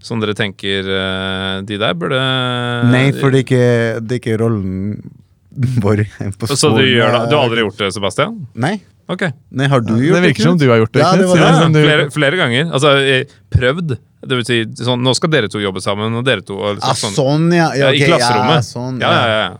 som 0.04 0.20
dere 0.20 0.36
tenker 0.36 0.84
eh, 0.92 1.62
De 1.64 1.78
der 1.80 1.94
burde 1.96 2.20
Nei, 2.92 3.06
for 3.16 3.32
det 3.32 3.44
er 3.44 3.46
ikke, 3.48 3.68
det 4.04 4.18
er 4.18 4.22
ikke 4.22 4.40
rollen 4.42 4.98
vår 5.54 6.04
på 6.40 6.50
skolen. 6.50 6.60
Så 6.60 6.74
du 6.76 6.84
gjør 6.84 7.14
det? 7.14 7.22
Du 7.30 7.38
har 7.38 7.46
aldri 7.46 7.64
gjort 7.64 7.80
det, 7.82 7.92
Sebastian? 7.96 8.40
Nei. 8.58 8.76
Ok. 9.12 9.26
Nei, 9.52 9.68
har 9.68 9.84
du 9.84 9.94
gjort 9.98 10.16
det 10.16 10.24
virker 10.30 10.48
som 10.48 10.58
du 10.60 10.70
har 10.70 10.80
gjort 10.80 10.94
det. 10.96 11.04
Ja, 11.04 11.12
det 11.20 11.28
var 11.28 11.42
det. 11.42 11.48
Ja, 11.50 11.70
flere, 11.88 12.06
flere 12.14 12.40
ganger. 12.40 12.70
Altså, 12.72 12.94
eh, 13.04 13.34
prøvd. 13.52 13.98
Det 14.24 14.38
vil 14.40 14.46
si, 14.48 14.60
sånn, 14.80 15.04
nå 15.04 15.12
skal 15.18 15.34
dere 15.34 15.50
to 15.52 15.60
jobbe 15.60 15.84
sammen, 15.84 16.16
og 16.16 16.24
dere 16.24 16.46
to 16.48 16.56
og 16.56 16.80
Ah, 16.80 16.96
sånn, 16.96 17.12
sånn, 17.18 17.50
ja. 17.52 17.74
ja 17.76 17.90
okay, 17.92 18.06
I 18.06 18.08
klasserommet. 18.08 18.62
Ja, 18.62 18.68
sånn, 18.70 19.02
ja, 19.04 19.12
ja, 19.12 19.42
ja. 19.42 19.52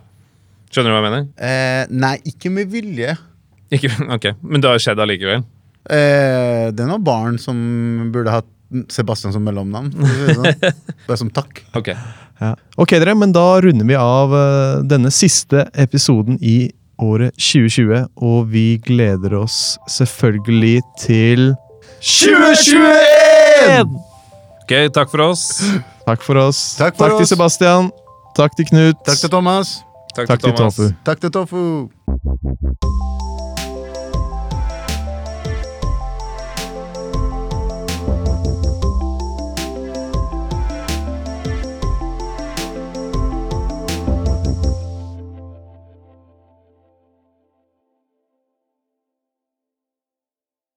Skjønner 0.74 0.90
du 0.90 0.96
hva 0.96 1.02
jeg 1.02 1.10
mener? 1.10 1.28
Eh, 1.50 1.84
nei, 1.92 2.16
ikke 2.32 2.52
med 2.54 2.72
vilje. 2.72 3.18
Ikke, 3.74 3.92
ok, 4.16 4.32
Men 4.42 4.64
det 4.64 4.72
har 4.72 4.82
skjedd 4.82 5.04
allikevel? 5.04 5.44
Eh, 5.84 6.72
det 6.72 6.80
er 6.80 6.88
noen 6.88 7.04
barn 7.04 7.40
som 7.42 7.58
burde 8.14 8.32
hatt 8.32 8.50
Sebastian 8.90 9.34
som 9.36 9.44
mellomnavn. 9.46 9.92
det 9.94 10.38
sånn. 10.38 10.72
Bare 11.10 11.20
som 11.20 11.30
takk. 11.34 11.62
Ok. 11.78 11.92
Ja. 12.40 12.54
Ok, 12.80 12.96
dere, 12.98 13.14
men 13.20 13.36
da 13.36 13.46
runder 13.62 13.86
vi 13.86 13.98
av 14.00 14.34
eh, 14.34 14.80
denne 14.90 15.12
siste 15.14 15.68
episoden 15.78 16.40
i 16.42 16.72
året 17.02 17.32
2020, 17.38 18.06
og 18.18 18.52
vi 18.52 18.78
gleder 18.86 19.34
oss 19.40 19.78
selvfølgelig 19.90 20.82
til 21.02 21.56
2021! 22.02 23.90
Ok, 24.64 24.72
takk 24.94 25.10
for 25.12 25.18
oss. 25.30 25.64
Takk 26.08 26.22
for 26.24 26.34
oss. 26.40 26.76
Takk 26.80 26.98
for 26.98 27.08
til 27.08 27.16
oss. 27.24 27.30
Sebastian. 27.30 27.92
Takk 28.36 28.56
til 28.58 28.66
Knut. 28.72 28.96
Takk 29.06 29.18
til 29.18 29.30
Thomas. 29.30 29.68
Takk, 30.16 30.28
Takk 30.28 30.40
til 30.40 30.52
Thomas. 30.54 30.76
Tofu. 30.76 30.90
Takk 31.06 31.22
til 31.22 31.32
Tofu. 31.32 31.90